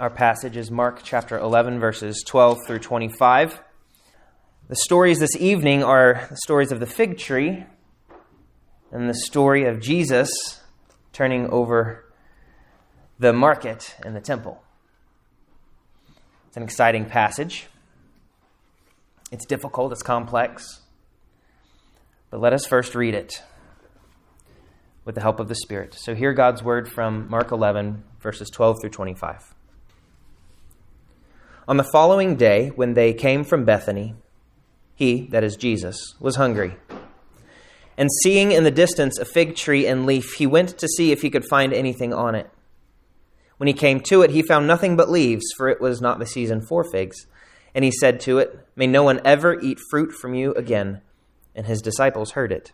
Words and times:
Our 0.00 0.08
passage 0.08 0.56
is 0.56 0.70
Mark 0.70 1.02
chapter 1.04 1.38
11, 1.38 1.78
verses 1.78 2.24
12 2.26 2.60
through 2.66 2.78
25. 2.78 3.60
The 4.66 4.76
stories 4.76 5.18
this 5.18 5.36
evening 5.36 5.84
are 5.84 6.26
the 6.30 6.38
stories 6.38 6.72
of 6.72 6.80
the 6.80 6.86
fig 6.86 7.18
tree 7.18 7.66
and 8.90 9.10
the 9.10 9.14
story 9.14 9.66
of 9.66 9.78
Jesus 9.78 10.30
turning 11.12 11.50
over 11.50 12.10
the 13.18 13.34
market 13.34 13.94
and 14.02 14.16
the 14.16 14.22
temple. 14.22 14.62
It's 16.48 16.56
an 16.56 16.62
exciting 16.62 17.04
passage. 17.04 17.66
It's 19.30 19.44
difficult, 19.44 19.92
it's 19.92 20.02
complex. 20.02 20.80
But 22.30 22.40
let 22.40 22.54
us 22.54 22.64
first 22.64 22.94
read 22.94 23.14
it 23.14 23.42
with 25.04 25.14
the 25.14 25.20
help 25.20 25.40
of 25.40 25.48
the 25.48 25.56
Spirit. 25.56 25.92
So, 25.92 26.14
hear 26.14 26.32
God's 26.32 26.62
word 26.62 26.90
from 26.90 27.28
Mark 27.28 27.52
11, 27.52 28.02
verses 28.18 28.48
12 28.48 28.78
through 28.80 28.90
25. 28.92 29.56
On 31.70 31.76
the 31.76 31.84
following 31.84 32.34
day, 32.34 32.70
when 32.74 32.94
they 32.94 33.14
came 33.14 33.44
from 33.44 33.64
Bethany, 33.64 34.16
he, 34.96 35.28
that 35.28 35.44
is 35.44 35.54
Jesus, 35.54 36.16
was 36.18 36.34
hungry. 36.34 36.74
And 37.96 38.08
seeing 38.24 38.50
in 38.50 38.64
the 38.64 38.72
distance 38.72 39.20
a 39.20 39.24
fig 39.24 39.54
tree 39.54 39.86
and 39.86 40.04
leaf, 40.04 40.32
he 40.32 40.48
went 40.48 40.76
to 40.78 40.88
see 40.88 41.12
if 41.12 41.22
he 41.22 41.30
could 41.30 41.44
find 41.48 41.72
anything 41.72 42.12
on 42.12 42.34
it. 42.34 42.50
When 43.58 43.68
he 43.68 43.72
came 43.72 44.00
to 44.00 44.22
it, 44.22 44.32
he 44.32 44.42
found 44.42 44.66
nothing 44.66 44.96
but 44.96 45.12
leaves, 45.12 45.44
for 45.56 45.68
it 45.68 45.80
was 45.80 46.00
not 46.00 46.18
the 46.18 46.26
season 46.26 46.60
for 46.60 46.82
figs. 46.82 47.28
And 47.72 47.84
he 47.84 47.92
said 47.92 48.18
to 48.22 48.40
it, 48.40 48.66
May 48.74 48.88
no 48.88 49.04
one 49.04 49.20
ever 49.24 49.56
eat 49.60 49.78
fruit 49.92 50.10
from 50.10 50.34
you 50.34 50.52
again. 50.54 51.02
And 51.54 51.66
his 51.66 51.80
disciples 51.80 52.32
heard 52.32 52.50
it. 52.50 52.72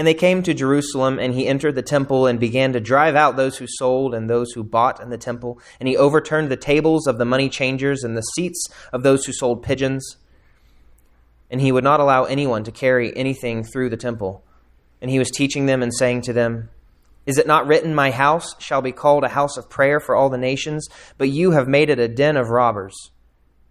And 0.00 0.06
they 0.06 0.14
came 0.14 0.42
to 0.44 0.54
Jerusalem, 0.54 1.18
and 1.18 1.34
he 1.34 1.46
entered 1.46 1.74
the 1.74 1.82
temple 1.82 2.26
and 2.26 2.40
began 2.40 2.72
to 2.72 2.80
drive 2.80 3.16
out 3.16 3.36
those 3.36 3.58
who 3.58 3.66
sold 3.68 4.14
and 4.14 4.30
those 4.30 4.50
who 4.52 4.64
bought 4.64 4.98
in 4.98 5.10
the 5.10 5.18
temple. 5.18 5.60
And 5.78 5.86
he 5.86 5.94
overturned 5.94 6.48
the 6.48 6.56
tables 6.56 7.06
of 7.06 7.18
the 7.18 7.26
money 7.26 7.50
changers 7.50 8.02
and 8.02 8.16
the 8.16 8.22
seats 8.22 8.66
of 8.94 9.02
those 9.02 9.26
who 9.26 9.34
sold 9.34 9.62
pigeons. 9.62 10.16
And 11.50 11.60
he 11.60 11.70
would 11.70 11.84
not 11.84 12.00
allow 12.00 12.24
anyone 12.24 12.64
to 12.64 12.72
carry 12.72 13.14
anything 13.14 13.62
through 13.62 13.90
the 13.90 13.98
temple. 13.98 14.42
And 15.02 15.10
he 15.10 15.18
was 15.18 15.30
teaching 15.30 15.66
them 15.66 15.82
and 15.82 15.92
saying 15.92 16.22
to 16.22 16.32
them, 16.32 16.70
is 17.26 17.36
it 17.36 17.46
not 17.46 17.66
written, 17.66 17.94
My 17.94 18.10
house 18.10 18.54
shall 18.58 18.80
be 18.80 18.92
called 18.92 19.24
a 19.24 19.28
house 19.28 19.58
of 19.58 19.68
prayer 19.68 20.00
for 20.00 20.16
all 20.16 20.30
the 20.30 20.38
nations? 20.38 20.88
But 21.18 21.28
you 21.28 21.50
have 21.50 21.68
made 21.68 21.90
it 21.90 21.98
a 21.98 22.08
den 22.08 22.38
of 22.38 22.48
robbers. 22.48 22.96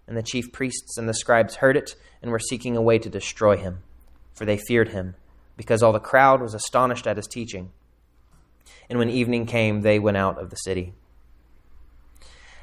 And 0.07 0.16
the 0.16 0.22
chief 0.22 0.52
priests 0.52 0.95
and 0.95 1.09
the 1.09 1.16
scribes 1.16 1.55
heard 1.55 1.75
it 1.75 1.95
and 2.22 2.30
were 2.30 2.38
seeking 2.38 2.77
a 2.77 2.83
way 2.83 3.00
to 3.00 3.09
destroy 3.09 3.57
him, 3.57 3.80
for 4.35 4.45
they 4.45 4.57
feared 4.57 4.89
him, 4.89 5.16
because 5.59 5.83
all 5.83 5.91
the 5.91 5.99
crowd 5.99 6.41
was 6.41 6.53
astonished 6.53 7.05
at 7.05 7.17
his 7.17 7.27
teaching. 7.27 7.69
And 8.89 8.97
when 8.97 9.09
evening 9.09 9.45
came, 9.45 9.81
they 9.81 9.99
went 9.99 10.16
out 10.16 10.39
of 10.41 10.49
the 10.49 10.55
city. 10.55 10.93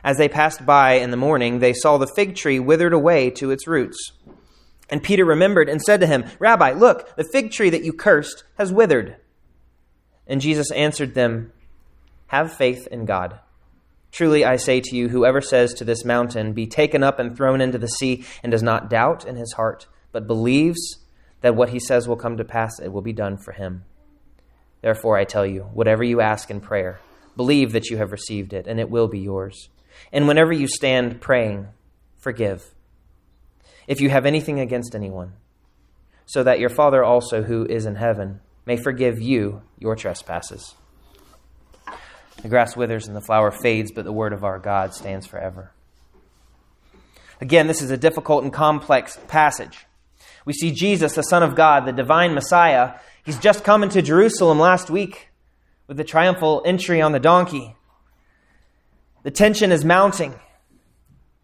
As 0.02 0.16
they 0.16 0.30
passed 0.30 0.64
by 0.64 0.94
in 0.94 1.10
the 1.10 1.16
morning, 1.18 1.58
they 1.58 1.74
saw 1.74 1.98
the 1.98 2.06
fig 2.06 2.36
tree 2.36 2.58
withered 2.58 2.94
away 2.94 3.28
to 3.32 3.50
its 3.50 3.66
roots. 3.66 4.12
And 4.88 5.02
Peter 5.02 5.26
remembered 5.26 5.68
and 5.68 5.82
said 5.82 6.00
to 6.00 6.06
him, 6.06 6.24
Rabbi, 6.38 6.72
look, 6.72 7.14
the 7.16 7.28
fig 7.30 7.50
tree 7.50 7.68
that 7.68 7.84
you 7.84 7.92
cursed 7.92 8.44
has 8.56 8.72
withered. 8.72 9.16
And 10.26 10.40
Jesus 10.40 10.70
answered 10.70 11.12
them, 11.12 11.52
Have 12.28 12.50
faith 12.50 12.88
in 12.90 13.04
God. 13.04 13.40
Truly 14.10 14.42
I 14.42 14.56
say 14.56 14.80
to 14.80 14.96
you, 14.96 15.10
whoever 15.10 15.42
says 15.42 15.74
to 15.74 15.84
this 15.84 16.02
mountain, 16.02 16.54
Be 16.54 16.66
taken 16.66 17.02
up 17.02 17.18
and 17.18 17.36
thrown 17.36 17.60
into 17.60 17.76
the 17.76 17.88
sea, 17.88 18.24
and 18.42 18.50
does 18.50 18.62
not 18.62 18.88
doubt 18.88 19.26
in 19.26 19.36
his 19.36 19.52
heart, 19.52 19.86
but 20.12 20.26
believes 20.26 21.05
that 21.40 21.56
what 21.56 21.70
he 21.70 21.78
says 21.78 22.08
will 22.08 22.16
come 22.16 22.36
to 22.36 22.44
pass, 22.44 22.78
it 22.80 22.92
will 22.92 23.02
be 23.02 23.12
done 23.12 23.36
for 23.36 23.52
him. 23.52 23.84
Therefore 24.82 25.16
I 25.16 25.24
tell 25.24 25.46
you, 25.46 25.62
whatever 25.72 26.04
you 26.04 26.20
ask 26.20 26.50
in 26.50 26.60
prayer, 26.60 27.00
believe 27.36 27.72
that 27.72 27.90
you 27.90 27.98
have 27.98 28.12
received 28.12 28.52
it, 28.52 28.66
and 28.66 28.80
it 28.80 28.90
will 28.90 29.08
be 29.08 29.18
yours. 29.18 29.68
And 30.12 30.26
whenever 30.26 30.52
you 30.52 30.68
stand 30.68 31.20
praying, 31.20 31.68
forgive. 32.18 32.74
If 33.86 34.00
you 34.00 34.10
have 34.10 34.26
anything 34.26 34.60
against 34.60 34.94
anyone, 34.94 35.34
so 36.24 36.42
that 36.42 36.58
your 36.58 36.70
Father 36.70 37.04
also, 37.04 37.42
who 37.42 37.64
is 37.66 37.86
in 37.86 37.96
heaven, 37.96 38.40
may 38.64 38.76
forgive 38.76 39.20
you 39.20 39.62
your 39.78 39.94
trespasses. 39.94 40.74
The 42.42 42.48
grass 42.48 42.76
withers 42.76 43.06
and 43.06 43.16
the 43.16 43.20
flower 43.20 43.50
fades, 43.50 43.92
but 43.92 44.04
the 44.04 44.12
word 44.12 44.32
of 44.32 44.44
our 44.44 44.58
God 44.58 44.92
stands 44.92 45.26
forever. 45.26 45.72
Again, 47.40 47.66
this 47.66 47.82
is 47.82 47.90
a 47.90 47.96
difficult 47.96 48.44
and 48.44 48.52
complex 48.52 49.18
passage. 49.28 49.86
We 50.46 50.54
see 50.54 50.70
Jesus, 50.70 51.14
the 51.14 51.22
Son 51.22 51.42
of 51.42 51.54
God, 51.54 51.84
the 51.84 51.92
divine 51.92 52.32
Messiah. 52.32 52.94
He's 53.24 53.38
just 53.38 53.64
come 53.64 53.82
into 53.82 54.00
Jerusalem 54.00 54.58
last 54.58 54.88
week 54.88 55.28
with 55.88 55.98
the 55.98 56.04
triumphal 56.04 56.62
entry 56.64 57.02
on 57.02 57.12
the 57.12 57.20
donkey. 57.20 57.76
The 59.24 59.32
tension 59.32 59.72
is 59.72 59.84
mounting. 59.84 60.34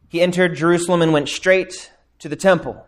He 0.09 0.23
entered 0.23 0.55
Jerusalem 0.55 1.03
and 1.03 1.13
went 1.13 1.29
straight 1.29 1.91
to 2.21 2.29
the 2.29 2.37
temple. 2.37 2.87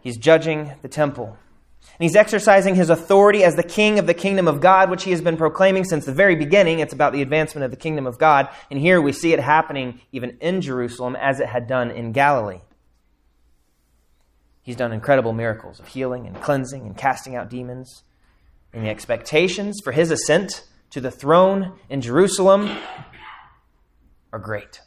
He's 0.00 0.16
judging 0.16 0.74
the 0.82 0.88
temple. 0.88 1.36
And 1.82 2.04
he's 2.04 2.14
exercising 2.14 2.76
his 2.76 2.88
authority 2.88 3.42
as 3.42 3.56
the 3.56 3.64
king 3.64 3.98
of 3.98 4.06
the 4.06 4.14
kingdom 4.14 4.46
of 4.46 4.60
God, 4.60 4.90
which 4.90 5.02
he 5.02 5.10
has 5.10 5.20
been 5.20 5.36
proclaiming 5.36 5.82
since 5.82 6.04
the 6.04 6.12
very 6.12 6.36
beginning. 6.36 6.78
It's 6.78 6.92
about 6.92 7.12
the 7.12 7.22
advancement 7.22 7.64
of 7.64 7.72
the 7.72 7.76
kingdom 7.76 8.06
of 8.06 8.16
God. 8.16 8.48
And 8.70 8.78
here 8.78 9.02
we 9.02 9.10
see 9.10 9.32
it 9.32 9.40
happening 9.40 10.00
even 10.12 10.38
in 10.40 10.60
Jerusalem 10.60 11.16
as 11.16 11.40
it 11.40 11.48
had 11.48 11.66
done 11.66 11.90
in 11.90 12.12
Galilee. 12.12 12.60
He's 14.68 14.76
done 14.76 14.92
incredible 14.92 15.32
miracles 15.32 15.80
of 15.80 15.86
healing 15.86 16.26
and 16.26 16.38
cleansing 16.42 16.82
and 16.82 16.94
casting 16.94 17.34
out 17.34 17.48
demons. 17.48 18.02
And 18.74 18.84
the 18.84 18.90
expectations 18.90 19.80
for 19.82 19.92
his 19.92 20.10
ascent 20.10 20.62
to 20.90 21.00
the 21.00 21.10
throne 21.10 21.78
in 21.88 22.02
Jerusalem 22.02 22.76
are 24.30 24.38
great 24.38 24.82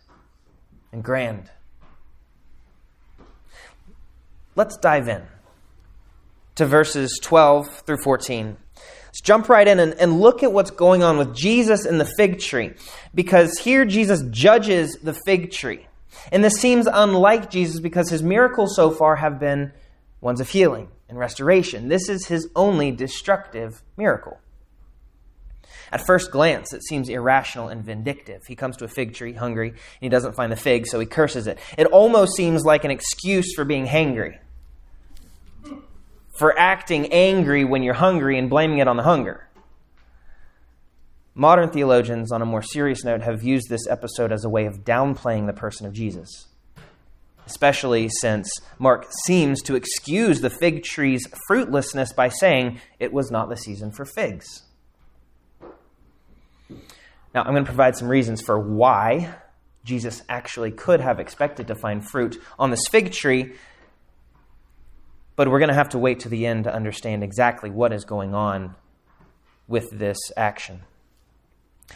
and 0.92 1.03
grand. 1.03 1.50
Let's 4.56 4.78
dive 4.78 5.08
in 5.08 5.24
to 6.53 6.68
verses 6.68 7.19
12 7.19 7.68
through 7.80 8.03
14. 8.03 8.58
Let's 9.08 9.22
jump 9.22 9.50
right 9.50 9.68
in 9.68 9.80
and, 9.80 9.96
and 9.96 10.22
look 10.22 10.44
at 10.44 10.53
what's 10.53 10.69
going 10.69 11.02
on 11.02 11.18
with 11.18 11.36
Jesus 11.36 11.86
and 11.86 12.00
the 12.00 12.06
fig 12.06 12.38
tree. 12.38 12.74
Because 13.16 13.58
here 13.58 13.84
Jesus 13.86 14.22
judges 14.30 15.00
the 15.02 15.18
fig 15.25 15.50
tree. 15.50 15.88
And 16.31 16.44
this 16.44 16.55
seems 16.55 16.88
unlike 16.91 17.49
Jesus 17.49 17.79
because 17.79 18.09
his 18.09 18.23
miracles 18.23 18.75
so 18.75 18.91
far 18.91 19.17
have 19.17 19.39
been 19.39 19.72
ones 20.19 20.39
of 20.39 20.49
healing 20.49 20.89
and 21.09 21.17
restoration. 21.17 21.89
This 21.89 22.09
is 22.09 22.27
his 22.27 22.49
only 22.55 22.91
destructive 22.91 23.81
miracle. 23.97 24.39
At 25.91 26.05
first 26.05 26.31
glance, 26.31 26.71
it 26.73 26.83
seems 26.83 27.09
irrational 27.09 27.67
and 27.67 27.83
vindictive. 27.83 28.45
He 28.45 28.55
comes 28.55 28.77
to 28.77 28.85
a 28.85 28.88
fig 28.88 29.13
tree, 29.13 29.33
hungry, 29.33 29.69
and 29.69 29.79
he 30.00 30.07
doesn't 30.07 30.35
find 30.35 30.50
the 30.51 30.55
fig, 30.55 30.88
so 30.88 31.00
he 31.00 31.05
curses 31.05 31.47
it. 31.47 31.59
It 31.77 31.88
almost 31.88 32.35
seems 32.35 32.63
like 32.63 32.85
an 32.85 32.91
excuse 32.91 33.53
for 33.53 33.66
being 33.66 33.85
hangry, 33.85 34.39
for 36.29 36.57
acting 36.57 37.11
angry 37.11 37.66
when 37.66 37.83
you're 37.83 37.94
hungry 37.94 38.38
and 38.38 38.50
blaming 38.50 38.77
it 38.77 38.88
on 38.88 38.95
the 38.95 39.03
hunger. 39.03 39.50
Modern 41.34 41.69
theologians, 41.69 42.31
on 42.31 42.42
a 42.42 42.46
more 42.46 42.62
serious 42.62 43.06
note, 43.06 43.22
have 43.22 43.42
used 43.42 43.69
this 43.69 43.88
episode 43.88 44.34
as 44.34 44.44
a 44.44 44.50
way 44.50 44.66
of 44.66 44.84
downplaying 44.84 45.47
the 45.47 45.53
person 45.53 45.88
of 45.88 45.94
Jesus, 45.94 46.47
especially 47.46 48.09
since 48.19 48.50
Mark 48.78 49.08
seems 49.25 49.62
to 49.62 49.75
excuse 49.75 50.42
the 50.42 50.50
fig 50.50 50.84
tree's 50.84 51.25
fruitlessness 51.47 52.12
by 52.12 52.28
saying 52.28 52.81
it 53.00 53.14
was 53.14 53.31
not 53.31 53.47
the 53.47 53.56
season 53.56 53.92
for 53.92 54.03
figs. 54.03 54.64
Now, 57.34 57.44
I'm 57.44 57.53
going 57.53 57.63
to 57.63 57.69
provide 57.69 57.96
some 57.96 58.09
reasons 58.09 58.42
for 58.42 58.59
why 58.59 59.34
Jesus 59.86 60.22
actually 60.28 60.72
could 60.72 61.00
have 61.00 61.18
expected 61.18 61.68
to 61.68 61.75
find 61.75 62.06
fruit 62.06 62.42
on 62.59 62.72
this 62.72 62.86
fig 62.90 63.13
tree, 63.13 63.53
but 65.38 65.48
we're 65.48 65.59
going 65.59 65.69
to 65.69 65.75
have 65.75 65.90
to 65.90 65.98
wait 65.98 66.19
to 66.19 66.30
the 66.30 66.46
end 66.46 66.66
to 66.66 66.74
understand 66.74 67.24
exactly 67.24 67.69
what 67.69 67.94
is 67.94 68.03
going 68.03 68.36
on 68.36 68.75
with 69.69 69.90
this 69.92 70.18
action. 70.36 70.81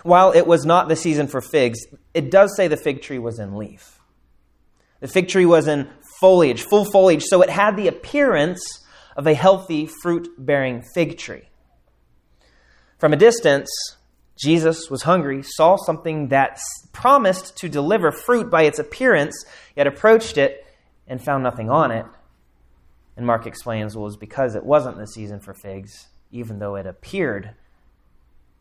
While 0.04 0.32
it 0.32 0.46
was 0.46 0.66
not 0.66 0.88
the 0.88 0.96
season 0.96 1.28
for 1.28 1.42
figs, 1.42 1.80
it 2.14 2.30
does 2.32 2.56
say 2.56 2.68
the 2.68 2.78
fig 2.78 3.02
tree 3.02 3.20
was 3.20 3.40
in 3.40 3.56
leaf. 3.56 4.00
The 5.00 5.08
fig 5.08 5.28
tree 5.28 5.46
was 5.46 5.68
in 5.68 5.90
foliage, 6.20 6.64
full 6.64 6.86
foliage, 6.86 7.24
so 7.24 7.42
it 7.42 7.50
had 7.50 7.76
the 7.76 7.88
appearance 7.88 8.62
of 9.16 9.28
a 9.28 9.34
healthy 9.34 9.88
fruit 10.02 10.30
bearing 10.38 10.84
fig 10.94 11.18
tree. 11.18 11.50
From 12.98 13.14
a 13.14 13.18
distance, 13.18 13.70
Jesus 14.38 14.90
was 14.90 15.04
hungry, 15.04 15.42
saw 15.44 15.78
something 15.78 16.30
that 16.30 16.60
promised 16.92 17.58
to 17.58 17.70
deliver 17.70 18.12
fruit 18.12 18.50
by 18.50 18.64
its 18.64 18.80
appearance, 18.80 19.46
yet 19.76 19.88
approached 19.88 20.38
it 20.38 20.66
and 21.08 21.24
found 21.24 21.44
nothing 21.44 21.70
on 21.70 21.92
it. 21.92 22.06
And 23.16 23.26
Mark 23.26 23.48
explains, 23.48 23.96
well, 23.96 24.06
it 24.06 24.08
was 24.08 24.18
because 24.18 24.56
it 24.56 24.66
wasn't 24.66 24.98
the 24.98 25.08
season 25.08 25.40
for 25.40 25.54
figs, 25.54 26.08
even 26.32 26.60
though 26.60 26.76
it 26.76 26.86
appeared 26.86 27.52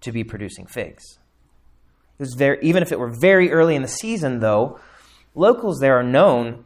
to 0.02 0.12
be 0.12 0.22
producing 0.22 0.66
figs. 0.66 1.18
It 2.18 2.22
was 2.22 2.34
very, 2.34 2.58
even 2.62 2.82
if 2.82 2.92
it 2.92 2.98
were 2.98 3.10
very 3.10 3.50
early 3.50 3.74
in 3.74 3.82
the 3.82 3.88
season, 3.88 4.40
though, 4.40 4.78
locals 5.34 5.80
there 5.80 5.98
are 5.98 6.02
known 6.02 6.64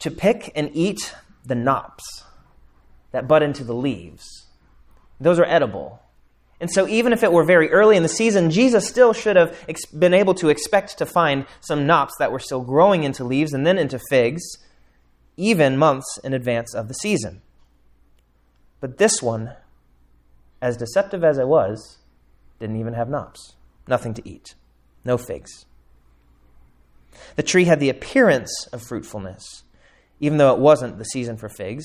to 0.00 0.10
pick 0.10 0.52
and 0.54 0.70
eat 0.74 1.14
the 1.44 1.54
knops 1.54 2.24
that 3.10 3.26
bud 3.26 3.42
into 3.42 3.64
the 3.64 3.74
leaves. 3.74 4.48
Those 5.20 5.38
are 5.38 5.44
edible. 5.44 6.00
And 6.60 6.70
so, 6.70 6.86
even 6.86 7.12
if 7.12 7.22
it 7.22 7.32
were 7.32 7.44
very 7.44 7.70
early 7.70 7.96
in 7.96 8.02
the 8.02 8.08
season, 8.08 8.50
Jesus 8.50 8.86
still 8.86 9.12
should 9.12 9.36
have 9.36 9.58
ex- 9.68 9.86
been 9.86 10.14
able 10.14 10.34
to 10.34 10.48
expect 10.48 10.98
to 10.98 11.06
find 11.06 11.46
some 11.60 11.86
knops 11.86 12.14
that 12.18 12.30
were 12.30 12.38
still 12.38 12.60
growing 12.60 13.02
into 13.02 13.24
leaves 13.24 13.52
and 13.52 13.66
then 13.66 13.78
into 13.78 13.98
figs, 14.10 14.42
even 15.36 15.76
months 15.76 16.18
in 16.22 16.34
advance 16.34 16.74
of 16.74 16.88
the 16.88 16.94
season. 16.94 17.42
But 18.80 18.98
this 18.98 19.22
one, 19.22 19.54
as 20.60 20.76
deceptive 20.76 21.24
as 21.24 21.38
it 21.38 21.48
was, 21.48 21.98
didn't 22.60 22.78
even 22.78 22.94
have 22.94 23.08
knops. 23.08 23.54
Nothing 23.88 24.14
to 24.14 24.28
eat. 24.28 24.54
No 25.04 25.18
figs. 25.18 25.66
The 27.36 27.42
tree 27.42 27.64
had 27.64 27.80
the 27.80 27.90
appearance 27.90 28.66
of 28.72 28.82
fruitfulness, 28.82 29.62
even 30.20 30.38
though 30.38 30.52
it 30.52 30.60
wasn't 30.60 30.98
the 30.98 31.04
season 31.04 31.36
for 31.36 31.48
figs, 31.48 31.84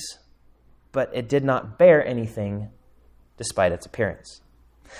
but 0.92 1.10
it 1.14 1.28
did 1.28 1.44
not 1.44 1.78
bear 1.78 2.04
anything 2.06 2.70
despite 3.36 3.72
its 3.72 3.86
appearance. 3.86 4.40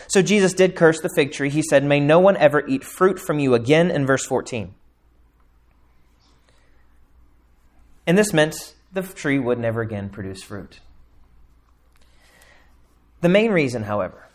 So 0.09 0.23
Jesus 0.23 0.53
did 0.53 0.77
curse 0.77 1.01
the 1.01 1.11
fig 1.15 1.33
tree. 1.33 1.51
He 1.51 1.63
said, 1.63 1.85
May 1.85 2.01
no 2.01 2.21
one 2.21 2.37
ever 2.37 2.67
eat 2.67 2.85
fruit 2.85 3.19
from 3.19 3.39
you 3.39 3.55
again, 3.55 3.91
in 3.91 4.07
verse 4.07 4.25
14. 4.25 4.75
And 8.07 8.17
this 8.17 8.33
meant 8.33 8.75
the 8.93 9.03
tree 9.03 9.39
would 9.39 9.59
never 9.59 9.81
again 9.81 10.09
produce 10.09 10.43
fruit. 10.43 10.81
The 13.21 13.29
main 13.29 13.51
reason, 13.51 13.83
however, 13.83 14.28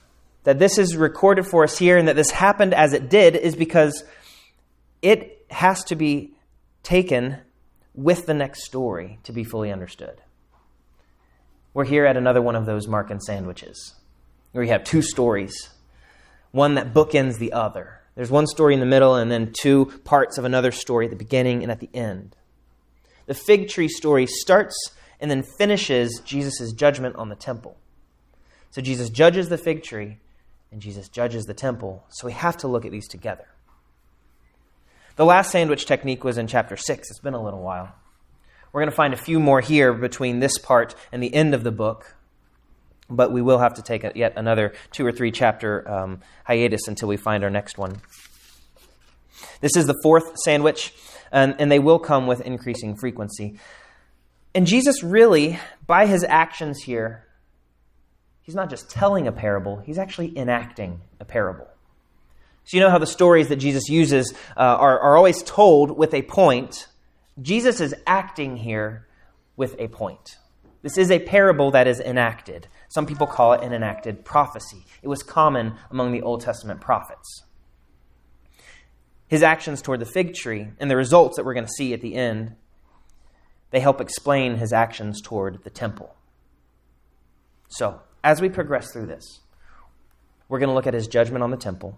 that 0.43 0.59
this 0.59 0.77
is 0.77 0.95
recorded 0.95 1.45
for 1.45 1.63
us 1.63 1.77
here 1.77 1.97
and 1.97 2.07
that 2.07 2.15
this 2.15 2.31
happened 2.31 2.73
as 2.73 2.93
it 2.93 3.09
did 3.09 3.35
is 3.35 3.55
because 3.55 4.03
it 5.01 5.45
has 5.49 5.83
to 5.85 5.95
be 5.95 6.33
taken 6.83 7.37
with 7.93 8.25
the 8.25 8.33
next 8.33 8.65
story 8.65 9.19
to 9.23 9.31
be 9.31 9.43
fully 9.43 9.71
understood. 9.71 10.21
We're 11.73 11.85
here 11.85 12.05
at 12.05 12.17
another 12.17 12.41
one 12.41 12.55
of 12.55 12.65
those 12.65 12.87
Markan 12.87 13.19
sandwiches 13.19 13.95
where 14.51 14.63
you 14.63 14.71
have 14.71 14.83
two 14.83 15.01
stories, 15.01 15.69
one 16.51 16.75
that 16.75 16.93
bookends 16.93 17.39
the 17.39 17.53
other. 17.53 18.01
There's 18.15 18.29
one 18.29 18.45
story 18.45 18.73
in 18.73 18.79
the 18.79 18.85
middle 18.85 19.15
and 19.15 19.31
then 19.31 19.53
two 19.59 19.85
parts 20.03 20.37
of 20.37 20.45
another 20.45 20.71
story 20.71 21.05
at 21.05 21.11
the 21.11 21.17
beginning 21.17 21.63
and 21.63 21.71
at 21.71 21.79
the 21.79 21.89
end. 21.93 22.35
The 23.25 23.33
fig 23.33 23.69
tree 23.69 23.87
story 23.87 24.27
starts 24.27 24.75
and 25.19 25.31
then 25.31 25.41
finishes 25.41 26.21
Jesus' 26.23 26.73
judgment 26.73 27.15
on 27.15 27.29
the 27.29 27.35
temple. 27.35 27.77
So 28.69 28.81
Jesus 28.81 29.09
judges 29.09 29.49
the 29.49 29.57
fig 29.57 29.83
tree 29.83 30.19
and 30.73 30.81
Jesus 30.81 31.07
judges 31.07 31.45
the 31.45 31.53
temple. 31.53 32.03
So 32.09 32.27
we 32.27 32.33
have 32.33 32.57
to 32.57 32.67
look 32.67 32.83
at 32.85 32.91
these 32.91 33.07
together. 33.07 33.47
The 35.15 35.25
last 35.25 35.51
sandwich 35.51 35.85
technique 35.85 36.25
was 36.25 36.37
in 36.37 36.47
chapter 36.47 36.75
6. 36.75 37.09
It's 37.09 37.19
been 37.19 37.35
a 37.35 37.41
little 37.41 37.61
while. 37.61 37.95
We're 38.73 38.81
going 38.81 38.89
to 38.89 38.95
find 38.95 39.13
a 39.13 39.17
few 39.17 39.39
more 39.39 39.61
here 39.61 39.93
between 39.93 40.39
this 40.39 40.57
part 40.57 40.95
and 41.11 41.23
the 41.23 41.33
end 41.33 41.53
of 41.53 41.63
the 41.63 41.71
book 41.71 42.15
but 43.09 43.31
we 43.31 43.41
will 43.41 43.59
have 43.59 43.75
to 43.75 43.81
take 43.81 44.03
yet 44.15 44.33
another 44.35 44.73
two 44.91 45.05
or 45.05 45.11
three 45.11 45.31
chapter 45.31 45.89
um, 45.89 46.21
hiatus 46.45 46.87
until 46.87 47.07
we 47.07 47.17
find 47.17 47.43
our 47.43 47.49
next 47.49 47.77
one. 47.77 48.01
This 49.61 49.75
is 49.75 49.85
the 49.85 49.99
fourth 50.01 50.37
sandwich, 50.39 50.93
and, 51.31 51.55
and 51.59 51.71
they 51.71 51.79
will 51.79 51.99
come 51.99 52.27
with 52.27 52.41
increasing 52.41 52.95
frequency. 52.95 53.59
And 54.55 54.67
Jesus 54.67 55.03
really, 55.03 55.59
by 55.85 56.05
his 56.05 56.23
actions 56.23 56.81
here, 56.83 57.25
he's 58.43 58.55
not 58.55 58.69
just 58.69 58.89
telling 58.89 59.27
a 59.27 59.31
parable, 59.31 59.77
he's 59.77 59.97
actually 59.97 60.37
enacting 60.37 61.01
a 61.19 61.25
parable. 61.25 61.67
So, 62.65 62.77
you 62.77 62.83
know 62.83 62.89
how 62.89 62.99
the 62.99 63.07
stories 63.07 63.49
that 63.49 63.57
Jesus 63.57 63.89
uses 63.89 64.33
uh, 64.55 64.59
are, 64.59 64.99
are 64.99 65.17
always 65.17 65.43
told 65.43 65.97
with 65.97 66.13
a 66.13 66.21
point? 66.21 66.87
Jesus 67.41 67.81
is 67.81 67.95
acting 68.07 68.55
here 68.57 69.07
with 69.57 69.75
a 69.79 69.87
point. 69.87 70.37
This 70.81 70.97
is 70.97 71.11
a 71.11 71.19
parable 71.19 71.71
that 71.71 71.87
is 71.87 71.99
enacted. 71.99 72.67
Some 72.89 73.05
people 73.05 73.27
call 73.27 73.53
it 73.53 73.63
an 73.63 73.73
enacted 73.73 74.23
prophecy. 74.23 74.85
It 75.01 75.07
was 75.07 75.23
common 75.23 75.75
among 75.89 76.11
the 76.11 76.21
Old 76.21 76.41
Testament 76.41 76.81
prophets. 76.81 77.43
His 79.27 79.43
actions 79.43 79.81
toward 79.81 79.99
the 79.99 80.05
fig 80.05 80.33
tree 80.33 80.67
and 80.79 80.91
the 80.91 80.97
results 80.97 81.37
that 81.37 81.45
we're 81.45 81.53
going 81.53 81.65
to 81.65 81.71
see 81.71 81.93
at 81.93 82.01
the 82.01 82.15
end, 82.15 82.55
they 83.71 83.79
help 83.79 83.99
explain 83.99 84.57
his 84.57 84.71
actions 84.71 85.21
toward 85.21 85.63
the 85.63 85.69
temple. 85.69 86.15
So, 87.69 88.01
as 88.23 88.41
we 88.41 88.49
progress 88.49 88.91
through 88.91 89.07
this, 89.07 89.41
we're 90.47 90.59
going 90.59 90.69
to 90.69 90.75
look 90.75 90.87
at 90.87 90.93
his 90.93 91.07
judgment 91.07 91.43
on 91.43 91.51
the 91.51 91.57
temple. 91.57 91.97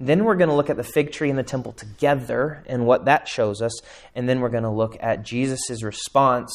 Then 0.00 0.24
we're 0.24 0.34
going 0.34 0.48
to 0.48 0.56
look 0.56 0.70
at 0.70 0.76
the 0.76 0.82
fig 0.84 1.12
tree 1.12 1.30
and 1.30 1.38
the 1.38 1.44
temple 1.44 1.72
together 1.72 2.64
and 2.66 2.86
what 2.86 3.04
that 3.04 3.28
shows 3.28 3.62
us. 3.62 3.72
And 4.14 4.28
then 4.28 4.40
we're 4.40 4.48
going 4.48 4.64
to 4.64 4.70
look 4.70 4.96
at 5.00 5.22
Jesus' 5.22 5.82
response 5.82 6.52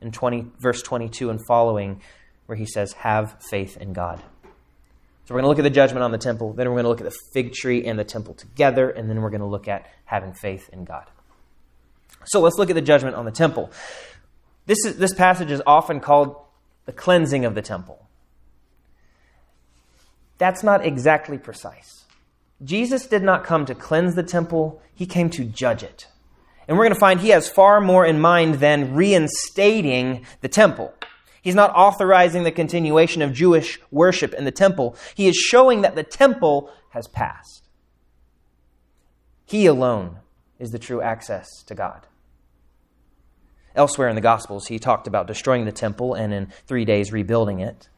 in 0.00 0.12
20, 0.12 0.46
verse 0.58 0.82
22 0.82 1.30
and 1.30 1.40
following 1.46 2.02
where 2.46 2.56
he 2.56 2.66
says, 2.66 2.92
Have 2.94 3.36
faith 3.50 3.76
in 3.76 3.92
God. 3.92 4.22
So 5.24 5.34
we're 5.34 5.40
going 5.40 5.44
to 5.44 5.48
look 5.48 5.58
at 5.58 5.64
the 5.64 5.70
judgment 5.70 6.04
on 6.04 6.12
the 6.12 6.18
temple, 6.18 6.52
then 6.52 6.68
we're 6.68 6.74
going 6.74 6.84
to 6.84 6.88
look 6.88 7.00
at 7.00 7.10
the 7.10 7.18
fig 7.32 7.52
tree 7.52 7.84
and 7.84 7.98
the 7.98 8.04
temple 8.04 8.34
together, 8.34 8.88
and 8.88 9.10
then 9.10 9.20
we're 9.20 9.30
going 9.30 9.40
to 9.40 9.46
look 9.46 9.66
at 9.66 9.86
having 10.04 10.32
faith 10.32 10.68
in 10.72 10.84
God. 10.84 11.04
So 12.26 12.40
let's 12.40 12.58
look 12.58 12.70
at 12.70 12.76
the 12.76 12.82
judgment 12.82 13.16
on 13.16 13.24
the 13.24 13.32
temple. 13.32 13.72
This, 14.66 14.78
is, 14.84 14.96
this 14.98 15.14
passage 15.14 15.50
is 15.50 15.62
often 15.66 15.98
called 15.98 16.36
the 16.84 16.92
cleansing 16.92 17.44
of 17.44 17.56
the 17.56 17.62
temple. 17.62 18.05
That's 20.38 20.62
not 20.62 20.84
exactly 20.84 21.38
precise. 21.38 22.04
Jesus 22.62 23.06
did 23.06 23.22
not 23.22 23.44
come 23.44 23.66
to 23.66 23.74
cleanse 23.74 24.14
the 24.14 24.22
temple, 24.22 24.80
he 24.94 25.06
came 25.06 25.30
to 25.30 25.44
judge 25.44 25.82
it. 25.82 26.06
And 26.68 26.76
we're 26.76 26.84
going 26.84 26.94
to 26.94 27.00
find 27.00 27.20
he 27.20 27.28
has 27.28 27.48
far 27.48 27.80
more 27.80 28.04
in 28.04 28.20
mind 28.20 28.56
than 28.56 28.94
reinstating 28.94 30.26
the 30.40 30.48
temple. 30.48 30.92
He's 31.42 31.54
not 31.54 31.70
authorizing 31.76 32.42
the 32.42 32.50
continuation 32.50 33.22
of 33.22 33.32
Jewish 33.32 33.78
worship 33.92 34.34
in 34.34 34.44
the 34.44 34.50
temple. 34.50 34.96
He 35.14 35.28
is 35.28 35.36
showing 35.36 35.82
that 35.82 35.94
the 35.94 36.02
temple 36.02 36.70
has 36.90 37.06
passed. 37.06 37.68
He 39.44 39.66
alone 39.66 40.18
is 40.58 40.72
the 40.72 40.78
true 40.78 41.00
access 41.00 41.62
to 41.66 41.74
God. 41.74 42.06
Elsewhere 43.76 44.08
in 44.08 44.16
the 44.16 44.22
Gospels, 44.22 44.66
he 44.66 44.78
talked 44.78 45.06
about 45.06 45.26
destroying 45.26 45.66
the 45.66 45.72
temple 45.72 46.14
and 46.14 46.32
in 46.32 46.46
three 46.66 46.84
days 46.84 47.12
rebuilding 47.12 47.60
it. 47.60 47.88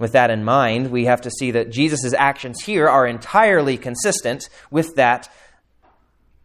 With 0.00 0.12
that 0.12 0.30
in 0.30 0.44
mind, 0.44 0.90
we 0.90 1.04
have 1.04 1.20
to 1.20 1.30
see 1.30 1.50
that 1.50 1.70
Jesus' 1.70 2.14
actions 2.14 2.62
here 2.62 2.88
are 2.88 3.06
entirely 3.06 3.76
consistent 3.76 4.48
with 4.70 4.94
that, 4.96 5.30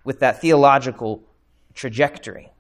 with 0.04 0.19
that 0.19 0.42
theological 0.42 1.24
trajectory. 1.74 2.52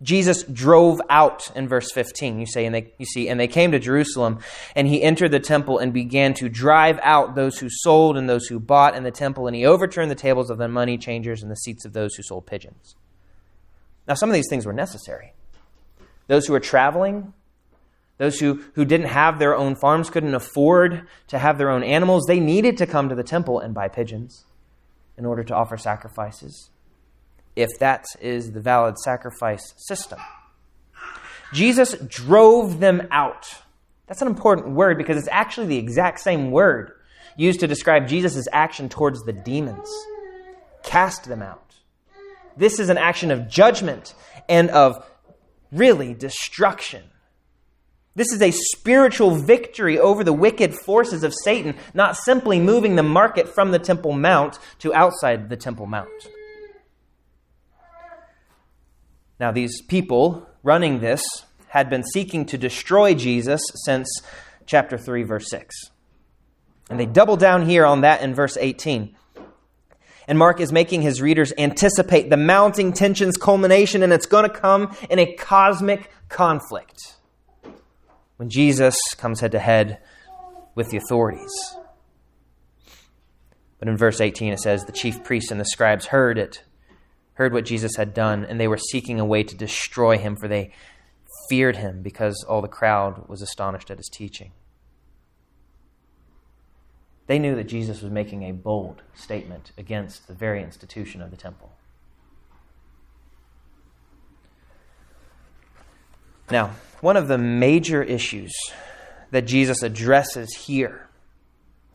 Jesus 0.00 0.44
drove 0.44 1.00
out 1.10 1.50
in 1.56 1.66
verse 1.66 1.90
15. 1.90 2.38
You 2.38 2.46
say, 2.46 2.66
and 2.66 2.74
they, 2.74 2.92
you 2.98 3.04
see, 3.04 3.28
and 3.28 3.40
they 3.40 3.48
came 3.48 3.72
to 3.72 3.80
Jerusalem, 3.80 4.38
and 4.76 4.86
he 4.86 5.02
entered 5.02 5.32
the 5.32 5.40
temple 5.40 5.78
and 5.78 5.92
began 5.92 6.34
to 6.34 6.48
drive 6.48 7.00
out 7.02 7.34
those 7.34 7.58
who 7.58 7.66
sold 7.68 8.16
and 8.16 8.28
those 8.28 8.46
who 8.46 8.60
bought 8.60 8.94
in 8.94 9.02
the 9.02 9.10
temple, 9.10 9.48
and 9.48 9.56
he 9.56 9.66
overturned 9.66 10.08
the 10.08 10.14
tables 10.14 10.50
of 10.50 10.58
the 10.58 10.68
money 10.68 10.98
changers 10.98 11.42
and 11.42 11.50
the 11.50 11.56
seats 11.56 11.84
of 11.84 11.94
those 11.94 12.14
who 12.14 12.22
sold 12.22 12.46
pigeons. 12.46 12.94
Now, 14.06 14.14
some 14.14 14.30
of 14.30 14.34
these 14.34 14.48
things 14.48 14.66
were 14.66 14.72
necessary. 14.72 15.32
Those 16.28 16.46
who 16.46 16.52
were 16.52 16.60
traveling, 16.60 17.32
those 18.22 18.38
who, 18.38 18.62
who 18.74 18.84
didn't 18.84 19.08
have 19.08 19.40
their 19.40 19.56
own 19.56 19.74
farms, 19.74 20.08
couldn't 20.08 20.36
afford 20.36 21.08
to 21.26 21.40
have 21.40 21.58
their 21.58 21.70
own 21.70 21.82
animals, 21.82 22.24
they 22.28 22.38
needed 22.38 22.76
to 22.76 22.86
come 22.86 23.08
to 23.08 23.16
the 23.16 23.24
temple 23.24 23.58
and 23.58 23.74
buy 23.74 23.88
pigeons 23.88 24.44
in 25.18 25.26
order 25.26 25.42
to 25.42 25.52
offer 25.52 25.76
sacrifices 25.76 26.70
if 27.56 27.68
that 27.80 28.04
is 28.20 28.52
the 28.52 28.60
valid 28.60 28.96
sacrifice 28.96 29.74
system. 29.76 30.20
Jesus 31.52 31.94
drove 32.06 32.78
them 32.78 33.08
out. 33.10 33.60
That's 34.06 34.22
an 34.22 34.28
important 34.28 34.76
word 34.76 34.98
because 34.98 35.16
it's 35.16 35.28
actually 35.32 35.66
the 35.66 35.78
exact 35.78 36.20
same 36.20 36.52
word 36.52 36.92
used 37.36 37.58
to 37.58 37.66
describe 37.66 38.06
Jesus' 38.06 38.46
action 38.52 38.88
towards 38.88 39.24
the 39.24 39.32
demons. 39.32 39.90
Cast 40.84 41.24
them 41.24 41.42
out. 41.42 41.74
This 42.56 42.78
is 42.78 42.88
an 42.88 42.98
action 42.98 43.32
of 43.32 43.48
judgment 43.48 44.14
and 44.48 44.70
of 44.70 45.04
really 45.72 46.14
destruction. 46.14 47.02
This 48.14 48.32
is 48.32 48.42
a 48.42 48.50
spiritual 48.50 49.36
victory 49.36 49.98
over 49.98 50.22
the 50.22 50.34
wicked 50.34 50.74
forces 50.74 51.24
of 51.24 51.32
Satan, 51.44 51.76
not 51.94 52.16
simply 52.16 52.60
moving 52.60 52.96
the 52.96 53.02
market 53.02 53.48
from 53.48 53.70
the 53.70 53.78
Temple 53.78 54.12
Mount 54.12 54.58
to 54.80 54.92
outside 54.92 55.48
the 55.48 55.56
Temple 55.56 55.86
Mount. 55.86 56.10
Now, 59.40 59.50
these 59.50 59.80
people 59.82 60.46
running 60.62 61.00
this 61.00 61.22
had 61.68 61.88
been 61.88 62.04
seeking 62.04 62.44
to 62.46 62.58
destroy 62.58 63.14
Jesus 63.14 63.62
since 63.86 64.08
chapter 64.66 64.98
3, 64.98 65.22
verse 65.22 65.48
6. 65.48 65.74
And 66.90 67.00
they 67.00 67.06
double 67.06 67.38
down 67.38 67.66
here 67.66 67.86
on 67.86 68.02
that 68.02 68.20
in 68.20 68.34
verse 68.34 68.58
18. 68.60 69.16
And 70.28 70.38
Mark 70.38 70.60
is 70.60 70.70
making 70.70 71.00
his 71.00 71.22
readers 71.22 71.52
anticipate 71.56 72.28
the 72.28 72.36
mounting 72.36 72.92
tension's 72.92 73.38
culmination, 73.38 74.02
and 74.02 74.12
it's 74.12 74.26
going 74.26 74.48
to 74.48 74.54
come 74.54 74.94
in 75.08 75.18
a 75.18 75.34
cosmic 75.34 76.10
conflict 76.28 77.16
when 78.42 78.50
Jesus 78.50 78.98
comes 79.18 79.38
head 79.38 79.52
to 79.52 79.60
head 79.60 79.98
with 80.74 80.90
the 80.90 80.96
authorities. 80.96 81.76
But 83.78 83.86
in 83.86 83.96
verse 83.96 84.20
18, 84.20 84.52
it 84.52 84.58
says, 84.58 84.84
The 84.84 84.90
chief 84.90 85.22
priests 85.22 85.52
and 85.52 85.60
the 85.60 85.64
scribes 85.64 86.06
heard 86.06 86.38
it 86.38 86.64
heard 87.34 87.52
what 87.52 87.64
Jesus 87.64 87.94
had 87.96 88.12
done, 88.12 88.44
and 88.44 88.58
they 88.58 88.66
were 88.66 88.76
seeking 88.76 89.20
a 89.20 89.24
way 89.24 89.44
to 89.44 89.56
destroy 89.56 90.18
him, 90.18 90.34
for 90.34 90.48
they 90.48 90.72
feared 91.48 91.76
him 91.76 92.02
because 92.02 92.44
all 92.48 92.60
the 92.60 92.66
crowd 92.66 93.28
was 93.28 93.42
astonished 93.42 93.92
at 93.92 93.98
his 93.98 94.10
teaching. 94.12 94.50
They 97.28 97.38
knew 97.38 97.54
that 97.54 97.68
Jesus 97.68 98.02
was 98.02 98.10
making 98.10 98.42
a 98.42 98.50
bold 98.50 99.02
statement 99.14 99.70
against 99.78 100.26
the 100.26 100.34
very 100.34 100.64
institution 100.64 101.22
of 101.22 101.30
the 101.30 101.36
temple. 101.36 101.70
Now, 106.50 106.72
one 107.00 107.16
of 107.16 107.28
the 107.28 107.38
major 107.38 108.02
issues 108.02 108.52
that 109.30 109.42
Jesus 109.42 109.82
addresses 109.82 110.54
here, 110.54 111.08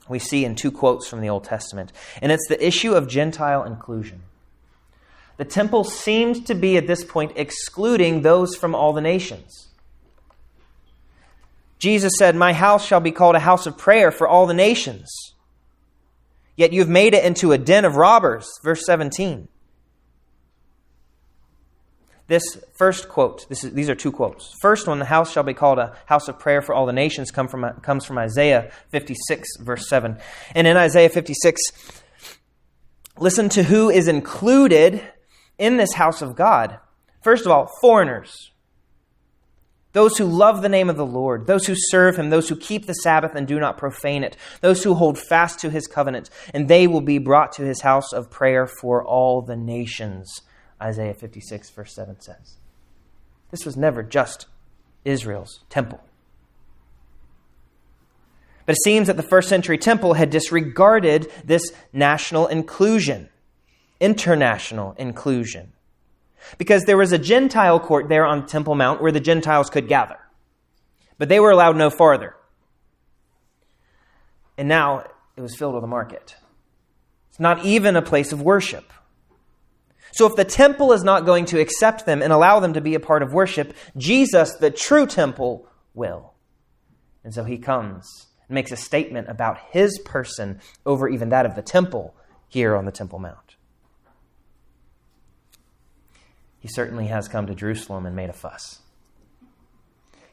we 0.09 0.19
see 0.19 0.43
in 0.45 0.55
two 0.55 0.71
quotes 0.71 1.07
from 1.07 1.21
the 1.21 1.29
Old 1.29 1.43
Testament, 1.43 1.91
and 2.21 2.31
it's 2.31 2.47
the 2.47 2.65
issue 2.65 2.93
of 2.93 3.07
Gentile 3.07 3.63
inclusion. 3.63 4.23
The 5.37 5.45
temple 5.45 5.83
seemed 5.83 6.47
to 6.47 6.55
be 6.55 6.77
at 6.77 6.87
this 6.87 7.03
point 7.03 7.33
excluding 7.35 8.21
those 8.21 8.55
from 8.55 8.73
all 8.73 8.91
the 8.91 9.01
nations. 9.01 9.67
Jesus 11.79 12.13
said, 12.17 12.35
My 12.35 12.53
house 12.53 12.85
shall 12.85 12.99
be 12.99 13.11
called 13.11 13.35
a 13.35 13.39
house 13.39 13.67
of 13.67 13.77
prayer 13.77 14.11
for 14.11 14.27
all 14.27 14.47
the 14.47 14.53
nations. 14.55 15.07
Yet 16.55 16.73
you've 16.73 16.89
made 16.89 17.13
it 17.13 17.23
into 17.23 17.51
a 17.51 17.57
den 17.59 17.85
of 17.85 17.95
robbers. 17.97 18.47
Verse 18.63 18.83
17. 18.85 19.47
This 22.27 22.43
first 22.77 23.07
quote, 23.07 23.45
is, 23.49 23.61
these 23.61 23.89
are 23.89 23.95
two 23.95 24.11
quotes. 24.11 24.53
First 24.61 24.85
one, 24.85 24.99
the 24.99 25.05
house 25.05 25.31
shall 25.31 25.43
be 25.43 25.53
called 25.53 25.79
a 25.79 25.95
house 26.05 26.27
of 26.27 26.37
prayer 26.37 26.61
for 26.61 26.75
all 26.75 26.85
the 26.85 26.93
nations, 26.93 27.31
come 27.31 27.47
from, 27.47 27.65
comes 27.81 28.05
from 28.05 28.17
Isaiah 28.17 28.71
56, 28.89 29.47
verse 29.61 29.87
7. 29.87 30.17
And 30.53 30.67
in 30.67 30.75
Isaiah 30.75 31.09
56, 31.09 31.61
listen 33.17 33.47
to 33.49 33.63
who 33.63 33.89
is 33.89 34.09
included 34.09 35.01
in 35.57 35.77
this 35.77 35.93
house 35.93 36.21
of 36.21 36.35
God. 36.35 36.79
First 37.21 37.45
of 37.45 37.51
all, 37.51 37.71
foreigners. 37.79 38.51
Those 39.93 40.17
who 40.17 40.25
love 40.25 40.61
the 40.61 40.69
name 40.69 40.89
of 40.89 40.97
the 40.97 41.05
Lord, 41.05 41.47
those 41.47 41.65
who 41.65 41.73
serve 41.75 42.17
him, 42.17 42.29
those 42.29 42.49
who 42.49 42.57
keep 42.57 42.85
the 42.85 42.93
Sabbath 42.93 43.35
and 43.35 43.47
do 43.47 43.57
not 43.57 43.77
profane 43.77 44.23
it, 44.23 44.35
those 44.61 44.83
who 44.83 44.93
hold 44.93 45.17
fast 45.17 45.59
to 45.61 45.69
his 45.69 45.87
covenant, 45.87 46.29
and 46.53 46.67
they 46.67 46.87
will 46.87 47.01
be 47.01 47.17
brought 47.17 47.53
to 47.53 47.63
his 47.63 47.81
house 47.81 48.11
of 48.11 48.29
prayer 48.29 48.67
for 48.67 49.03
all 49.03 49.41
the 49.41 49.55
nations. 49.55 50.41
Isaiah 50.81 51.13
56, 51.13 51.69
verse 51.71 51.93
7 51.93 52.19
says. 52.19 52.57
This 53.51 53.65
was 53.65 53.77
never 53.77 54.03
just 54.03 54.47
Israel's 55.05 55.63
temple. 55.69 56.01
But 58.65 58.75
it 58.75 58.83
seems 58.83 59.07
that 59.07 59.15
the 59.15 59.23
first 59.23 59.47
century 59.47 59.77
temple 59.77 60.13
had 60.13 60.29
disregarded 60.29 61.31
this 61.45 61.71
national 61.93 62.47
inclusion, 62.47 63.29
international 63.99 64.93
inclusion. 64.97 65.71
Because 66.57 66.83
there 66.83 66.97
was 66.97 67.13
a 67.13 67.17
Gentile 67.17 67.79
court 67.79 68.09
there 68.09 68.25
on 68.25 68.45
Temple 68.45 68.75
Mount 68.75 69.01
where 69.01 69.11
the 69.11 69.21
Gentiles 69.21 69.69
could 69.69 69.87
gather. 69.87 70.19
But 71.17 71.29
they 71.29 71.39
were 71.39 71.51
allowed 71.51 71.77
no 71.77 71.89
farther. 71.89 72.35
And 74.57 74.67
now 74.67 75.05
it 75.35 75.41
was 75.41 75.55
filled 75.55 75.75
with 75.75 75.83
a 75.83 75.87
market. 75.87 76.35
It's 77.29 77.39
not 77.39 77.63
even 77.63 77.95
a 77.95 78.01
place 78.01 78.33
of 78.33 78.41
worship. 78.41 78.91
So 80.11 80.25
if 80.25 80.35
the 80.35 80.45
temple 80.45 80.93
is 80.93 81.03
not 81.03 81.25
going 81.25 81.45
to 81.45 81.59
accept 81.59 82.05
them 82.05 82.21
and 82.21 82.31
allow 82.31 82.59
them 82.59 82.73
to 82.73 82.81
be 82.81 82.95
a 82.95 82.99
part 82.99 83.23
of 83.23 83.33
worship, 83.33 83.73
Jesus, 83.95 84.53
the 84.53 84.71
true 84.71 85.05
temple, 85.05 85.67
will. 85.93 86.33
And 87.23 87.33
so 87.33 87.43
he 87.43 87.57
comes 87.57 88.27
and 88.47 88.55
makes 88.55 88.71
a 88.71 88.77
statement 88.77 89.27
about 89.29 89.57
his 89.71 89.99
person 89.99 90.61
over 90.85 91.09
even 91.09 91.29
that 91.29 91.45
of 91.45 91.55
the 91.55 91.61
temple 91.61 92.15
here 92.47 92.75
on 92.75 92.85
the 92.85 92.91
Temple 92.91 93.19
Mount. 93.19 93.55
He 96.59 96.69
certainly 96.69 97.07
has 97.07 97.27
come 97.27 97.45
to 97.47 97.55
Jerusalem 97.55 98.05
and 98.05 98.15
made 98.15 98.29
a 98.29 98.33
fuss. 98.33 98.79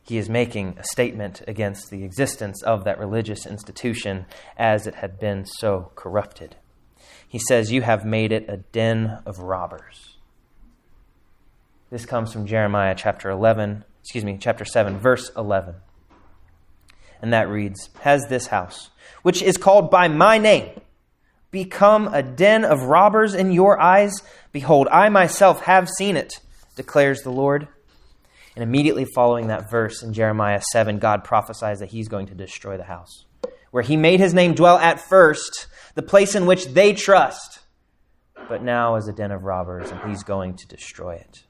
He 0.02 0.18
is 0.18 0.28
making 0.28 0.76
a 0.78 0.84
statement 0.84 1.42
against 1.48 1.90
the 1.90 2.04
existence 2.04 2.62
of 2.62 2.84
that 2.84 2.98
religious 2.98 3.46
institution 3.46 4.26
as 4.56 4.86
it 4.86 4.96
had 4.96 5.18
been 5.18 5.46
so 5.46 5.90
corrupted 5.94 6.56
he 7.34 7.40
says, 7.40 7.72
You 7.72 7.82
have 7.82 8.04
made 8.04 8.30
it 8.30 8.48
a 8.48 8.58
den 8.58 9.18
of 9.26 9.40
robbers. 9.40 10.18
This 11.90 12.06
comes 12.06 12.32
from 12.32 12.46
Jeremiah 12.46 12.94
chapter 12.96 13.28
11, 13.28 13.82
excuse 14.02 14.24
me, 14.24 14.38
chapter 14.40 14.64
7, 14.64 14.98
verse 14.98 15.32
11. 15.36 15.74
And 17.20 17.32
that 17.32 17.48
reads 17.48 17.90
Has 18.02 18.28
this 18.28 18.46
house, 18.46 18.90
which 19.22 19.42
is 19.42 19.56
called 19.56 19.90
by 19.90 20.06
my 20.06 20.38
name, 20.38 20.80
become 21.50 22.06
a 22.14 22.22
den 22.22 22.64
of 22.64 22.82
robbers 22.82 23.34
in 23.34 23.50
your 23.50 23.80
eyes? 23.80 24.12
Behold, 24.52 24.86
I 24.92 25.08
myself 25.08 25.62
have 25.62 25.88
seen 25.88 26.16
it, 26.16 26.34
declares 26.76 27.22
the 27.22 27.32
Lord. 27.32 27.66
And 28.54 28.62
immediately 28.62 29.06
following 29.12 29.48
that 29.48 29.68
verse 29.68 30.04
in 30.04 30.12
Jeremiah 30.12 30.62
7, 30.70 31.00
God 31.00 31.24
prophesies 31.24 31.80
that 31.80 31.90
he's 31.90 32.06
going 32.06 32.26
to 32.26 32.34
destroy 32.36 32.76
the 32.76 32.84
house. 32.84 33.23
Where 33.74 33.82
he 33.82 33.96
made 33.96 34.20
his 34.20 34.32
name 34.32 34.54
dwell 34.54 34.78
at 34.78 35.00
first, 35.00 35.66
the 35.96 36.02
place 36.02 36.36
in 36.36 36.46
which 36.46 36.66
they 36.66 36.92
trust, 36.92 37.58
but 38.48 38.62
now 38.62 38.94
is 38.94 39.08
a 39.08 39.12
den 39.12 39.32
of 39.32 39.42
robbers, 39.42 39.90
and 39.90 40.00
he's 40.08 40.22
going 40.22 40.54
to 40.58 40.66
destroy 40.68 41.16
it. 41.16 41.42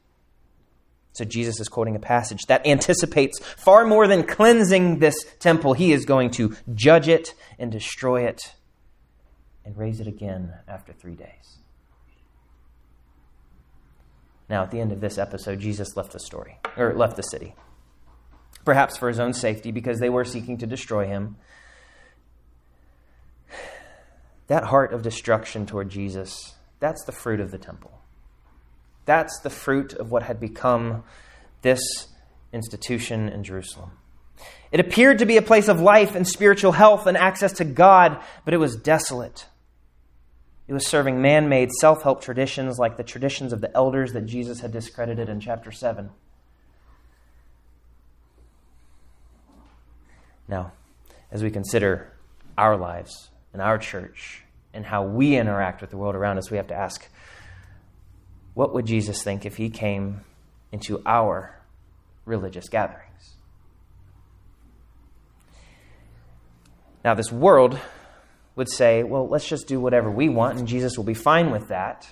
So 1.13 1.27
Jesus 1.27 1.61
is 1.61 1.69
quoting 1.69 1.97
a 1.97 1.99
passage 1.99 2.41
that 2.49 2.67
anticipates 2.67 3.39
far 3.41 3.85
more 3.85 4.07
than 4.07 4.23
cleansing 4.23 5.01
this 5.01 5.15
temple. 5.39 5.75
He 5.75 5.93
is 5.93 6.07
going 6.07 6.31
to 6.31 6.57
judge 6.73 7.09
it 7.09 7.35
and 7.59 7.71
destroy 7.71 8.23
it 8.23 8.55
and 9.63 9.77
raise 9.77 10.01
it 10.01 10.07
again 10.07 10.55
after 10.67 10.95
three 10.95 11.17
days. 11.17 11.59
Now, 14.49 14.63
at 14.63 14.71
the 14.71 14.81
end 14.81 14.93
of 14.93 15.03
this 15.03 15.19
episode, 15.19 15.61
Jesus 15.61 15.95
left 15.95 16.13
the 16.13 16.21
story, 16.21 16.59
or 16.79 16.95
left 16.95 17.17
the 17.17 17.23
city. 17.23 17.55
Perhaps 18.65 18.97
for 18.97 19.09
his 19.09 19.21
own 19.21 19.35
safety, 19.35 19.71
because 19.71 19.99
they 19.99 20.09
were 20.09 20.25
seeking 20.25 20.57
to 20.57 20.67
destroy 20.67 21.07
him. 21.07 21.37
That 24.49 24.65
heart 24.65 24.93
of 24.93 25.03
destruction 25.03 25.67
toward 25.67 25.89
Jesus, 25.89 26.55
that's 26.81 27.05
the 27.05 27.13
fruit 27.13 27.41
of 27.41 27.51
the 27.51 27.59
temple. 27.59 27.99
That's 29.07 29.41
the 29.41 29.51
fruit 29.51 29.93
of 29.95 30.11
what 30.11 30.23
had 30.23 30.41
become 30.41 31.05
this 31.63 31.81
institution 32.53 33.29
in 33.29 33.43
Jerusalem. 33.45 33.93
It 34.71 34.81
appeared 34.81 35.19
to 35.19 35.27
be 35.27 35.37
a 35.37 35.43
place 35.43 35.69
of 35.69 35.81
life 35.81 36.15
and 36.15 36.27
spiritual 36.27 36.73
health 36.73 37.07
and 37.07 37.17
access 37.17 37.53
to 37.55 37.65
God, 37.65 38.23
but 38.45 38.55
it 38.55 38.59
was 38.59 38.77
desolate. 38.77 39.47
It 40.67 40.73
was 40.73 40.87
serving 40.87 41.21
man 41.21 41.49
made 41.49 41.71
self 41.81 42.03
help 42.03 42.23
traditions 42.23 42.79
like 42.79 42.97
the 42.97 43.05
traditions 43.05 43.53
of 43.53 43.61
the 43.61 43.75
elders 43.77 44.13
that 44.15 44.27
Jesus 44.27 44.61
had 44.61 44.73
discredited 44.73 45.29
in 45.29 45.41
chapter 45.41 45.71
7. 45.71 46.11
Now, 50.49 50.73
as 51.31 51.43
we 51.43 51.51
consider 51.51 52.13
our 52.57 52.77
lives, 52.77 53.31
in 53.55 53.61
our 53.61 53.79
church 53.79 54.43
and 54.75 54.85
how 54.85 55.05
we 55.05 55.37
interact 55.37 55.81
with 55.81 55.91
the 55.91 55.97
world 55.97 56.17
around 56.17 56.39
us, 56.39 56.51
we 56.51 56.57
have 56.57 56.67
to 56.67 56.75
ask 56.75 57.09
what 58.55 58.75
would 58.75 58.87
Jesus 58.87 59.23
think 59.23 59.47
if 59.47 59.57
he 59.57 59.71
came 59.71 60.21
into 60.73 61.03
our 61.07 61.61
religious 62.25 62.69
gatherings? 62.69 63.35
Now, 67.05 67.15
this 67.15 67.31
world 67.31 67.79
would 68.57 68.71
say, 68.71 69.03
well, 69.03 69.29
let's 69.29 69.47
just 69.47 69.67
do 69.67 69.81
whatever 69.81 70.11
we 70.11 70.29
want, 70.29 70.59
and 70.59 70.67
Jesus 70.67 70.97
will 70.97 71.05
be 71.05 71.15
fine 71.15 71.51
with 71.51 71.69
that. 71.69 72.09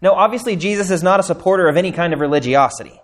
No, 0.00 0.12
obviously, 0.12 0.56
Jesus 0.56 0.90
is 0.90 1.02
not 1.02 1.20
a 1.20 1.24
supporter 1.24 1.68
of 1.68 1.76
any 1.76 1.92
kind 1.92 2.14
of 2.14 2.20
religiosity. 2.20 3.00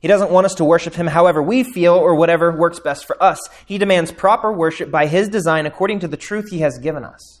He 0.00 0.06
doesn't 0.08 0.30
want 0.30 0.46
us 0.46 0.54
to 0.56 0.64
worship 0.64 0.94
him 0.94 1.08
however 1.08 1.42
we 1.42 1.64
feel 1.64 1.94
or 1.94 2.14
whatever 2.14 2.52
works 2.52 2.78
best 2.78 3.06
for 3.06 3.20
us. 3.22 3.40
He 3.66 3.78
demands 3.78 4.12
proper 4.12 4.52
worship 4.52 4.90
by 4.90 5.06
his 5.06 5.28
design 5.28 5.66
according 5.66 6.00
to 6.00 6.08
the 6.08 6.16
truth 6.16 6.50
he 6.50 6.60
has 6.60 6.78
given 6.78 7.04
us. 7.04 7.40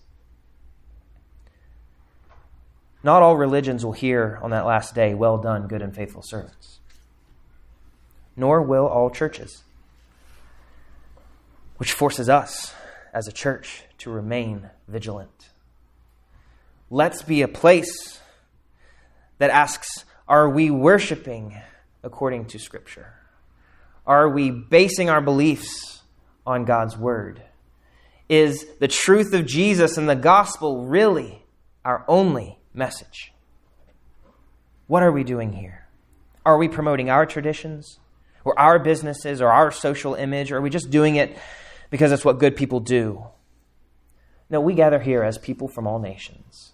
Not 3.04 3.22
all 3.22 3.36
religions 3.36 3.84
will 3.84 3.92
hear 3.92 4.40
on 4.42 4.50
that 4.50 4.66
last 4.66 4.94
day, 4.94 5.14
Well 5.14 5.38
done, 5.38 5.68
good 5.68 5.82
and 5.82 5.94
faithful 5.94 6.22
servants. 6.24 6.80
Nor 8.36 8.62
will 8.62 8.86
all 8.86 9.10
churches, 9.10 9.62
which 11.76 11.92
forces 11.92 12.28
us 12.28 12.74
as 13.14 13.28
a 13.28 13.32
church 13.32 13.84
to 13.98 14.10
remain 14.10 14.70
vigilant. 14.88 15.50
Let's 16.90 17.22
be 17.22 17.42
a 17.42 17.48
place 17.48 18.20
that 19.38 19.50
asks, 19.50 20.04
Are 20.26 20.48
we 20.48 20.70
worshiping? 20.70 21.56
According 22.02 22.46
to 22.46 22.58
Scripture? 22.58 23.14
Are 24.06 24.28
we 24.28 24.50
basing 24.50 25.10
our 25.10 25.20
beliefs 25.20 26.02
on 26.46 26.64
God's 26.64 26.96
Word? 26.96 27.42
Is 28.28 28.66
the 28.80 28.88
truth 28.88 29.32
of 29.32 29.46
Jesus 29.46 29.96
and 29.96 30.08
the 30.08 30.16
gospel 30.16 30.86
really 30.86 31.44
our 31.84 32.04
only 32.08 32.58
message? 32.74 33.32
What 34.86 35.02
are 35.02 35.12
we 35.12 35.24
doing 35.24 35.52
here? 35.52 35.86
Are 36.44 36.56
we 36.56 36.68
promoting 36.68 37.10
our 37.10 37.26
traditions 37.26 37.98
or 38.44 38.58
our 38.58 38.78
businesses 38.78 39.42
or 39.42 39.48
our 39.48 39.70
social 39.70 40.14
image, 40.14 40.50
or 40.50 40.56
are 40.56 40.62
we 40.62 40.70
just 40.70 40.90
doing 40.90 41.16
it 41.16 41.36
because 41.90 42.12
it's 42.12 42.24
what 42.24 42.38
good 42.38 42.56
people 42.56 42.80
do? 42.80 43.26
No, 44.48 44.60
we 44.60 44.74
gather 44.74 44.98
here 44.98 45.22
as 45.22 45.36
people 45.36 45.68
from 45.68 45.86
all 45.86 45.98
nations 45.98 46.72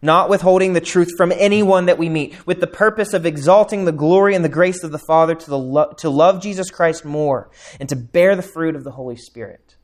not 0.00 0.28
withholding 0.28 0.72
the 0.72 0.80
truth 0.80 1.08
from 1.16 1.32
anyone 1.32 1.86
that 1.86 1.98
we 1.98 2.08
meet, 2.08 2.46
with 2.46 2.60
the 2.60 2.66
purpose 2.66 3.12
of 3.12 3.26
exalting 3.26 3.84
the 3.84 3.92
glory 3.92 4.34
and 4.34 4.44
the 4.44 4.48
grace 4.48 4.84
of 4.84 4.92
the 4.92 4.98
Father 4.98 5.34
to, 5.34 5.50
the 5.50 5.58
lo- 5.58 5.92
to 5.98 6.08
love 6.08 6.40
Jesus 6.40 6.70
Christ 6.70 7.04
more 7.04 7.50
and 7.80 7.88
to 7.88 7.96
bear 7.96 8.36
the 8.36 8.42
fruit 8.42 8.76
of 8.76 8.84
the 8.84 8.92
Holy 8.92 9.16
Spirit. 9.16 9.76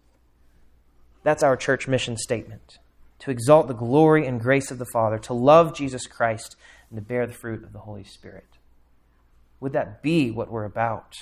That's 1.23 1.43
our 1.43 1.57
church 1.57 1.89
mission 1.89 2.17
statement 2.17 2.79
to 3.21 3.31
exalt 3.31 3.69
the 3.69 3.75
glory 3.75 4.27
and 4.27 4.39
grace 4.39 4.71
of 4.71 4.79
the 4.79 4.87
Father, 4.93 5.19
to 5.19 5.33
love 5.33 5.75
Jesus 5.75 6.07
Christ, 6.07 6.57
and 6.91 6.99
to 6.99 7.03
bear 7.03 7.27
the 7.27 7.33
fruit 7.33 7.65
of 7.65 7.73
the 7.73 7.79
Holy 7.79 8.05
Spirit. 8.05 8.59
Would 9.61 9.73
that 9.73 10.03
be 10.03 10.31
what 10.31 10.51
we're 10.51 10.67
about? 10.67 11.15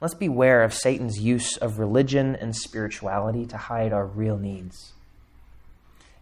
Let's 0.00 0.14
beware 0.14 0.64
of 0.64 0.74
Satan's 0.74 1.20
use 1.20 1.56
of 1.56 1.78
religion 1.78 2.34
and 2.34 2.56
spirituality 2.56 3.46
to 3.46 3.56
hide 3.56 3.92
our 3.92 4.06
real 4.06 4.36
needs. 4.36 4.94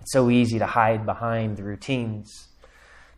It's 0.07 0.13
so 0.13 0.31
easy 0.31 0.61
to 0.61 0.67
hide 0.67 1.05
behind 1.05 1.57
the 1.57 1.65
routines, 1.65 2.47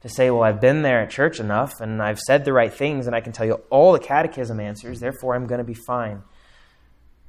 to 0.01 0.09
say, 0.09 0.31
Well, 0.31 0.43
I've 0.43 0.59
been 0.59 0.81
there 0.81 1.03
at 1.03 1.11
church 1.11 1.39
enough, 1.39 1.83
and 1.83 2.01
I've 2.01 2.19
said 2.19 2.47
the 2.47 2.55
right 2.55 2.73
things, 2.73 3.07
and 3.07 3.15
I 3.15 3.21
can 3.21 3.35
tell 3.35 3.45
you 3.45 3.61
all 3.69 3.93
the 3.93 3.99
catechism 3.99 4.59
answers, 4.59 4.99
therefore 4.99 5.35
I'm 5.35 5.47
going 5.47 5.59
to 5.59 5.65
be 5.65 5.75
fine. 5.75 6.23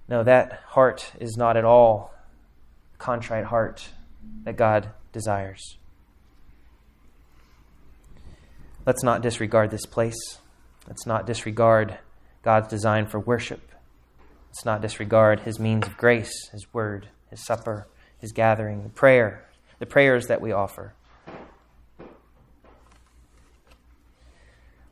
No, 0.08 0.24
that 0.24 0.62
heart 0.68 1.12
is 1.20 1.36
not 1.36 1.58
at 1.58 1.66
all 1.66 2.14
contrite 3.00 3.44
heart 3.44 3.90
that 4.46 4.56
God 4.56 4.92
desires. 5.12 5.76
Let's 8.86 9.04
not 9.04 9.22
disregard 9.22 9.72
this 9.72 9.86
place. 9.86 10.40
Let's 10.88 11.06
not 11.06 11.28
disregard 11.28 12.00
God's 12.44 12.70
design 12.70 13.08
for 13.08 13.20
worship. 13.20 13.74
Let's 14.48 14.64
not 14.64 14.82
disregard 14.82 15.42
His 15.42 15.60
means 15.60 15.86
of 15.86 15.98
grace, 15.98 16.32
His 16.54 16.66
word, 16.74 17.10
His 17.30 17.46
supper, 17.46 17.90
His 18.20 18.32
gathering, 18.32 18.84
the 18.84 18.90
prayer, 18.90 19.46
the 19.80 19.86
prayers 19.86 20.28
that 20.28 20.42
we 20.42 20.52
offer. 20.52 20.94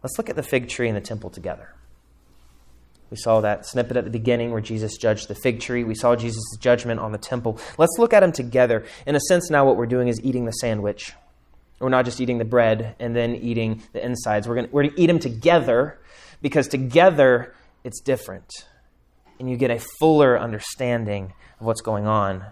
Let's 0.04 0.18
look 0.18 0.30
at 0.30 0.36
the 0.36 0.44
fig 0.44 0.70
tree 0.70 0.88
and 0.88 0.96
the 0.96 1.02
temple 1.02 1.30
together. 1.30 1.74
We 3.10 3.18
saw 3.18 3.42
that 3.42 3.66
snippet 3.66 3.98
at 3.98 4.04
the 4.04 4.10
beginning 4.10 4.52
where 4.52 4.62
Jesus 4.62 4.98
judged 4.98 5.28
the 5.28 5.36
fig 5.36 5.62
tree. 5.62 5.84
We 5.84 5.96
saw 5.96 6.16
Jesus' 6.16 6.58
judgment 6.60 7.00
on 7.00 7.12
the 7.12 7.18
temple. 7.18 7.60
Let's 7.78 7.98
look 7.98 8.14
at 8.14 8.20
them 8.20 8.32
together. 8.32 8.86
In 9.06 9.16
a 9.16 9.20
sense, 9.20 9.50
now 9.50 9.66
what 9.66 9.78
we're 9.78 9.86
doing 9.86 10.08
is 10.10 10.22
eating 10.22 10.46
the 10.46 10.52
sandwich. 10.52 11.14
We're 11.80 11.90
not 11.90 12.06
just 12.06 12.20
eating 12.20 12.38
the 12.38 12.46
bread 12.46 12.96
and 13.00 13.16
then 13.16 13.36
eating 13.36 13.84
the 13.94 14.04
insides. 14.04 14.48
We're 14.48 14.56
going 14.56 14.70
we're 14.72 14.90
to 14.90 15.02
eat 15.02 15.08
them 15.08 15.20
together 15.20 16.00
because 16.42 16.68
together 16.68 17.54
it's 17.84 18.02
different. 18.02 18.50
And 19.40 19.50
you 19.50 19.56
get 19.56 19.72
a 19.72 19.80
fuller 20.00 20.38
understanding 20.38 21.34
of 21.60 21.66
what's 21.66 21.82
going 21.82 22.08
on. 22.08 22.46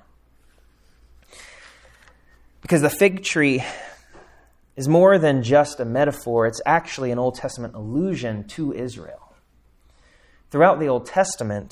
Because 2.65 2.81
the 2.81 2.89
fig 2.89 3.23
tree 3.23 3.63
is 4.75 4.87
more 4.87 5.19
than 5.19 5.43
just 5.43 5.79
a 5.79 5.85
metaphor, 5.85 6.47
it's 6.47 6.63
actually 6.65 7.11
an 7.11 7.19
Old 7.19 7.35
Testament 7.35 7.75
allusion 7.75 8.47
to 8.47 8.73
Israel. 8.73 9.35
Throughout 10.49 10.79
the 10.79 10.87
Old 10.87 11.05
Testament, 11.05 11.71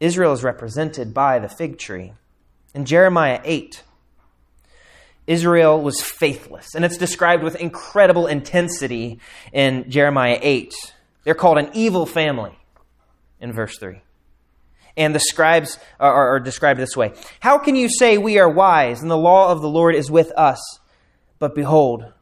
Israel 0.00 0.34
is 0.34 0.44
represented 0.44 1.14
by 1.14 1.38
the 1.38 1.48
fig 1.48 1.78
tree. 1.78 2.12
In 2.74 2.84
Jeremiah 2.84 3.40
8, 3.44 3.82
Israel 5.26 5.80
was 5.80 6.02
faithless, 6.02 6.74
and 6.74 6.84
it's 6.84 6.98
described 6.98 7.42
with 7.42 7.56
incredible 7.56 8.26
intensity 8.26 9.20
in 9.54 9.88
Jeremiah 9.90 10.38
8. 10.42 10.74
They're 11.24 11.34
called 11.34 11.56
an 11.56 11.70
evil 11.72 12.04
family 12.04 12.58
in 13.40 13.54
verse 13.54 13.78
3. 13.78 14.02
And 14.96 15.14
the 15.14 15.20
scribes 15.20 15.78
are, 15.98 16.34
are, 16.34 16.40
described 16.40 16.78
this 16.78 16.96
way 16.96 17.12
How 17.40 17.58
can 17.58 17.76
you 17.76 17.88
say 17.88 18.18
we 18.18 18.38
are 18.38 18.48
wise, 18.48 19.02
and 19.02 19.10
the 19.10 19.16
law 19.16 19.50
of 19.50 19.60
the 19.60 19.68
Lord 19.68 19.94
is 19.94 20.10
with 20.10 20.30
us? 20.32 20.60
But 21.38 21.54
behold, 21.54 22.12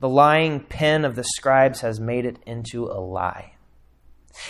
the 0.00 0.08
lying 0.08 0.60
pen 0.60 1.04
of 1.04 1.16
the 1.16 1.24
scribes 1.24 1.80
has 1.80 1.98
made 1.98 2.26
it 2.26 2.38
into 2.46 2.84
a 2.84 3.00
lie. 3.00 3.54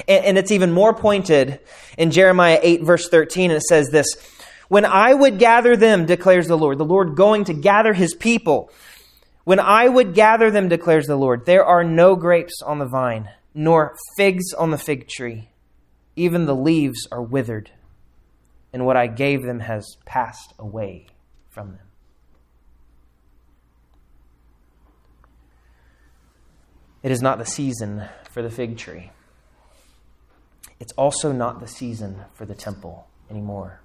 And, 0.08 0.24
and 0.24 0.38
it's 0.38 0.50
even 0.50 0.72
more 0.72 0.94
pointed 0.94 1.60
in 1.96 2.10
Jeremiah 2.10 2.58
8, 2.62 2.82
verse 2.82 3.08
13, 3.08 3.50
and 3.50 3.58
it 3.58 3.62
says 3.62 3.90
this 3.90 4.08
When 4.68 4.84
I 4.84 5.14
would 5.14 5.38
gather 5.38 5.76
them, 5.76 6.06
declares 6.06 6.48
the 6.48 6.58
Lord, 6.58 6.78
the 6.78 6.84
Lord 6.84 7.16
going 7.16 7.44
to 7.44 7.54
gather 7.54 7.92
his 7.92 8.14
people. 8.14 8.70
When 9.44 9.60
I 9.60 9.86
would 9.86 10.14
gather 10.14 10.50
them, 10.50 10.68
declares 10.68 11.06
the 11.06 11.14
Lord, 11.14 11.46
there 11.46 11.64
are 11.64 11.84
no 11.84 12.16
grapes 12.16 12.62
on 12.62 12.80
the 12.80 12.86
vine, 12.86 13.30
nor 13.54 13.94
figs 14.16 14.52
on 14.52 14.72
the 14.72 14.78
fig 14.78 15.06
tree. 15.08 15.48
Even 16.16 16.46
the 16.46 16.56
leaves 16.56 17.06
are 17.12 17.22
withered, 17.22 17.70
and 18.72 18.84
what 18.84 18.96
I 18.96 19.06
gave 19.06 19.42
them 19.42 19.60
has 19.60 19.96
passed 20.04 20.54
away 20.58 21.06
from 21.50 21.72
them. 21.72 21.86
It 27.02 27.12
is 27.12 27.22
not 27.22 27.38
the 27.38 27.46
season 27.46 28.04
for 28.32 28.42
the 28.42 28.50
fig 28.50 28.76
tree 28.76 29.12
it's 30.78 30.92
also 30.92 31.32
not 31.32 31.60
the 31.60 31.66
season 31.66 32.24
for 32.34 32.44
the 32.44 32.54
temple 32.54 33.06
anymore. 33.30 33.80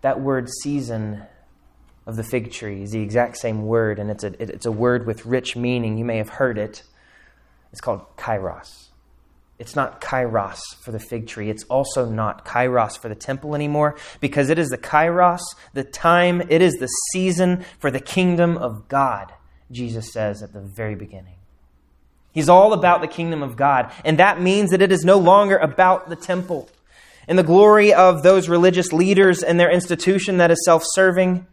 That 0.00 0.20
word 0.20 0.48
season 0.62 1.22
of 2.06 2.16
the 2.16 2.24
fig 2.24 2.50
tree 2.50 2.82
is 2.82 2.90
the 2.90 3.02
exact 3.02 3.36
same 3.36 3.66
word, 3.66 3.98
and 3.98 4.10
it's 4.10 4.24
a, 4.24 4.42
it's 4.42 4.66
a 4.66 4.72
word 4.72 5.06
with 5.06 5.26
rich 5.26 5.54
meaning. 5.54 5.98
You 5.98 6.04
may 6.04 6.16
have 6.16 6.30
heard 6.30 6.58
it. 6.58 6.82
It's 7.70 7.80
called 7.80 8.04
kairos. 8.16 8.88
It's 9.58 9.76
not 9.76 10.00
kairos 10.00 10.60
for 10.80 10.90
the 10.90 10.98
fig 10.98 11.26
tree. 11.26 11.48
It's 11.48 11.64
also 11.64 12.08
not 12.08 12.44
kairos 12.44 12.98
for 12.98 13.08
the 13.08 13.14
temple 13.14 13.54
anymore 13.54 13.96
because 14.20 14.50
it 14.50 14.58
is 14.58 14.70
the 14.70 14.78
kairos, 14.78 15.40
the 15.72 15.84
time, 15.84 16.42
it 16.48 16.62
is 16.62 16.74
the 16.74 16.88
season 17.12 17.64
for 17.78 17.90
the 17.90 18.00
kingdom 18.00 18.56
of 18.56 18.88
God, 18.88 19.32
Jesus 19.70 20.12
says 20.12 20.42
at 20.42 20.52
the 20.52 20.60
very 20.60 20.94
beginning. 20.94 21.36
He's 22.32 22.48
all 22.48 22.72
about 22.72 23.02
the 23.02 23.08
kingdom 23.08 23.42
of 23.42 23.56
God. 23.56 23.92
And 24.04 24.18
that 24.18 24.40
means 24.40 24.70
that 24.70 24.82
it 24.82 24.90
is 24.90 25.04
no 25.04 25.18
longer 25.18 25.58
about 25.58 26.08
the 26.08 26.16
temple 26.16 26.68
and 27.28 27.38
the 27.38 27.42
glory 27.42 27.92
of 27.94 28.22
those 28.22 28.48
religious 28.48 28.92
leaders 28.92 29.42
and 29.42 29.60
their 29.60 29.70
institution 29.70 30.38
that 30.38 30.50
is 30.50 30.64
self 30.64 30.82
serving. 30.94 31.46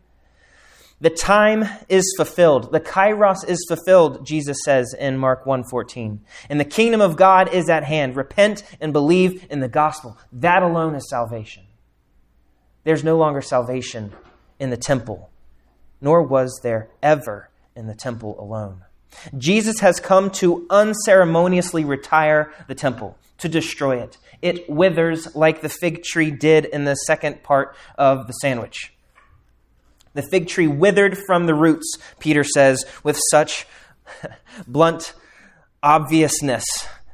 The 1.02 1.10
time 1.10 1.66
is 1.88 2.14
fulfilled. 2.18 2.74
The 2.74 2.82
kairos 2.82 3.48
is 3.48 3.66
fulfilled, 3.70 4.26
Jesus 4.26 4.58
says 4.66 4.94
in 4.94 5.18
Mark 5.18 5.46
1:14. 5.46 6.20
And 6.50 6.60
the 6.60 6.66
kingdom 6.66 7.00
of 7.00 7.16
God 7.16 7.54
is 7.54 7.70
at 7.70 7.86
hand. 7.86 8.18
Repent 8.18 8.64
and 8.82 8.92
believe 8.92 9.48
in 9.50 9.62
the 9.62 9.70
gospel. 9.70 10.18
That 10.34 10.62
alone 10.62 10.96
is 10.96 11.10
salvation. 11.10 11.64
There's 12.84 13.04
no 13.04 13.18
longer 13.18 13.42
salvation 13.42 14.12
in 14.60 14.72
the 14.72 14.78
temple, 14.78 15.30
nor 16.02 16.22
was 16.22 16.60
there 16.64 16.90
ever 17.02 17.50
in 17.76 17.88
the 17.88 17.96
temple 17.96 18.36
alone. 18.38 18.82
Jesus 19.38 19.80
has 19.80 20.00
come 20.00 20.30
to 20.32 20.68
unceremoniously 20.70 21.86
retire 21.86 22.52
the 22.68 22.76
temple, 22.76 23.18
to 23.38 23.48
destroy 23.48 24.02
it. 24.02 24.18
It 24.42 24.70
withers 24.70 25.36
like 25.36 25.62
the 25.62 25.70
fig 25.70 26.04
tree 26.04 26.32
did 26.32 26.66
in 26.66 26.84
the 26.84 26.96
second 26.96 27.42
part 27.42 27.76
of 27.98 28.28
the 28.28 28.34
sandwich. 28.34 28.94
The 30.14 30.22
fig 30.22 30.48
tree 30.48 30.68
withered 30.68 31.18
from 31.28 31.46
the 31.46 31.54
roots, 31.54 31.98
Peter 32.20 32.44
says, 32.44 32.86
with 33.04 33.20
such 33.32 33.68
blunt 34.68 35.14
obviousness. 35.84 36.66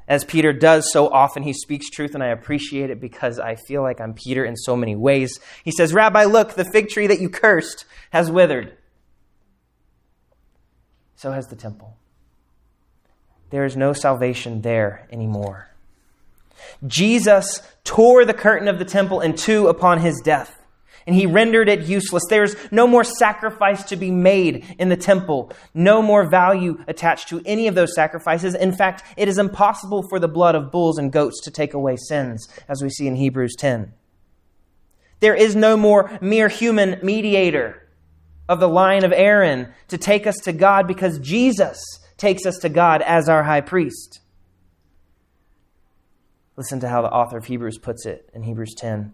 As 0.07 0.23
Peter 0.23 0.53
does 0.53 0.91
so 0.91 1.07
often, 1.09 1.43
he 1.43 1.53
speaks 1.53 1.89
truth, 1.89 2.13
and 2.13 2.23
I 2.23 2.27
appreciate 2.27 2.91
it 2.91 3.01
because 3.01 3.39
I 3.39 3.55
feel 3.55 3.81
like 3.81 3.99
I'm 3.99 4.13
Peter 4.13 4.45
in 4.45 4.55
so 4.55 4.75
many 4.75 4.95
ways. 4.95 5.39
He 5.63 5.71
says, 5.71 5.93
Rabbi, 5.93 6.25
look, 6.25 6.53
the 6.53 6.65
fig 6.65 6.89
tree 6.89 7.07
that 7.07 7.19
you 7.19 7.29
cursed 7.29 7.85
has 8.11 8.29
withered 8.29 8.77
so 11.15 11.31
has 11.31 11.47
the 11.47 11.55
temple. 11.55 11.97
There 13.49 13.65
is 13.65 13.75
no 13.75 13.93
salvation 13.93 14.61
there 14.61 15.07
anymore. 15.11 15.69
Jesus 16.85 17.61
tore 17.83 18.25
the 18.25 18.33
curtain 18.33 18.67
of 18.67 18.79
the 18.79 18.85
temple 18.85 19.21
in 19.21 19.35
two 19.35 19.67
upon 19.67 19.99
his 19.99 20.21
death, 20.23 20.55
and 21.07 21.15
he 21.15 21.25
rendered 21.25 21.69
it 21.69 21.81
useless. 21.81 22.23
There's 22.29 22.55
no 22.71 22.87
more 22.87 23.03
sacrifice 23.03 23.83
to 23.85 23.95
be 23.95 24.11
made 24.11 24.75
in 24.79 24.89
the 24.89 24.97
temple, 24.97 25.51
no 25.73 26.01
more 26.01 26.27
value 26.27 26.83
attached 26.87 27.29
to 27.29 27.41
any 27.45 27.67
of 27.67 27.75
those 27.75 27.93
sacrifices. 27.93 28.55
In 28.55 28.71
fact, 28.71 29.03
it 29.17 29.27
is 29.27 29.37
impossible 29.37 30.03
for 30.09 30.19
the 30.19 30.27
blood 30.27 30.55
of 30.55 30.71
bulls 30.71 30.97
and 30.97 31.11
goats 31.11 31.41
to 31.43 31.51
take 31.51 31.73
away 31.73 31.95
sins, 31.95 32.47
as 32.67 32.81
we 32.81 32.89
see 32.89 33.07
in 33.07 33.15
Hebrews 33.15 33.55
10. 33.57 33.93
There 35.19 35.35
is 35.35 35.55
no 35.55 35.77
more 35.77 36.17
mere 36.21 36.49
human 36.49 36.99
mediator 37.03 37.87
of 38.47 38.59
the 38.59 38.69
line 38.69 39.03
of 39.03 39.13
Aaron 39.13 39.73
to 39.87 39.97
take 39.97 40.27
us 40.27 40.35
to 40.43 40.53
God 40.53 40.87
because 40.87 41.19
Jesus 41.19 41.79
takes 42.17 42.45
us 42.45 42.57
to 42.59 42.69
God 42.69 43.01
as 43.01 43.29
our 43.29 43.43
high 43.43 43.61
priest. 43.61 44.19
Listen 46.57 46.79
to 46.79 46.87
how 46.87 47.01
the 47.01 47.11
author 47.11 47.37
of 47.37 47.45
Hebrews 47.45 47.77
puts 47.77 48.05
it 48.05 48.29
in 48.33 48.43
Hebrews 48.43 48.75
10. 48.75 49.13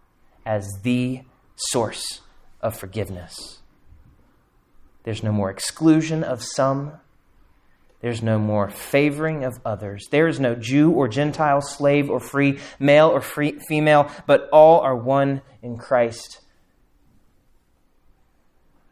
as 0.45 0.67
the 0.83 1.21
source 1.55 2.21
of 2.61 2.77
forgiveness. 2.77 3.59
There's 5.03 5.23
no 5.23 5.31
more 5.31 5.49
exclusion 5.49 6.23
of 6.23 6.43
some. 6.43 6.93
There's 8.01 8.23
no 8.23 8.39
more 8.39 8.69
favoring 8.69 9.43
of 9.43 9.59
others. 9.65 10.07
There 10.09 10.27
is 10.27 10.39
no 10.39 10.55
Jew 10.55 10.91
or 10.91 11.07
Gentile, 11.07 11.61
slave 11.61 12.09
or 12.09 12.19
free, 12.19 12.59
male 12.79 13.07
or 13.07 13.21
free, 13.21 13.59
female, 13.67 14.09
but 14.25 14.49
all 14.51 14.79
are 14.79 14.95
one 14.95 15.41
in 15.61 15.77
Christ. 15.77 16.41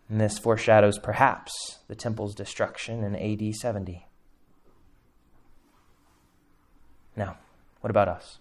And 0.10 0.20
this 0.20 0.40
foreshadows 0.40 0.98
perhaps 0.98 1.80
the 1.88 1.96
temple's 1.96 2.34
destruction 2.34 3.04
in 3.04 3.16
AD 3.16 3.56
70. 3.56 4.06
Now, 7.16 7.38
what 7.82 7.92
about 7.92 8.08
us? 8.08 8.40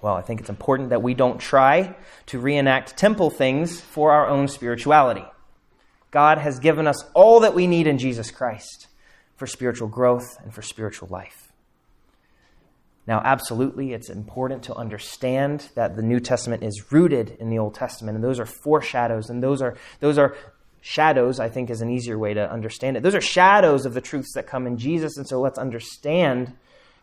Well, 0.00 0.14
I 0.14 0.22
think 0.22 0.40
it's 0.40 0.50
important 0.50 0.90
that 0.90 1.02
we 1.02 1.14
don't 1.14 1.40
try 1.40 1.96
to 2.26 2.38
reenact 2.38 2.96
temple 2.96 3.30
things 3.30 3.80
for 3.80 4.12
our 4.12 4.28
own 4.28 4.46
spirituality. 4.46 5.24
God 6.10 6.38
has 6.38 6.60
given 6.60 6.86
us 6.86 7.04
all 7.14 7.40
that 7.40 7.54
we 7.54 7.66
need 7.66 7.86
in 7.86 7.98
Jesus 7.98 8.30
Christ 8.30 8.86
for 9.36 9.46
spiritual 9.46 9.88
growth 9.88 10.38
and 10.42 10.54
for 10.54 10.62
spiritual 10.62 11.08
life. 11.08 11.52
Now, 13.06 13.22
absolutely, 13.24 13.92
it's 13.92 14.10
important 14.10 14.64
to 14.64 14.74
understand 14.74 15.70
that 15.74 15.96
the 15.96 16.02
New 16.02 16.20
Testament 16.20 16.62
is 16.62 16.92
rooted 16.92 17.36
in 17.40 17.48
the 17.48 17.58
Old 17.58 17.74
Testament, 17.74 18.16
and 18.16 18.22
those 18.22 18.38
are 18.38 18.46
foreshadows, 18.46 19.30
and 19.30 19.42
those 19.42 19.62
are, 19.62 19.76
those 20.00 20.18
are 20.18 20.36
shadows, 20.82 21.40
I 21.40 21.48
think 21.48 21.70
is 21.70 21.80
an 21.80 21.88
easier 21.88 22.18
way 22.18 22.34
to 22.34 22.50
understand 22.50 22.96
it. 22.96 23.02
Those 23.02 23.14
are 23.14 23.20
shadows 23.20 23.86
of 23.86 23.94
the 23.94 24.02
truths 24.02 24.34
that 24.34 24.46
come 24.46 24.66
in 24.66 24.76
Jesus, 24.76 25.16
and 25.16 25.26
so 25.26 25.40
let's 25.40 25.58
understand 25.58 26.52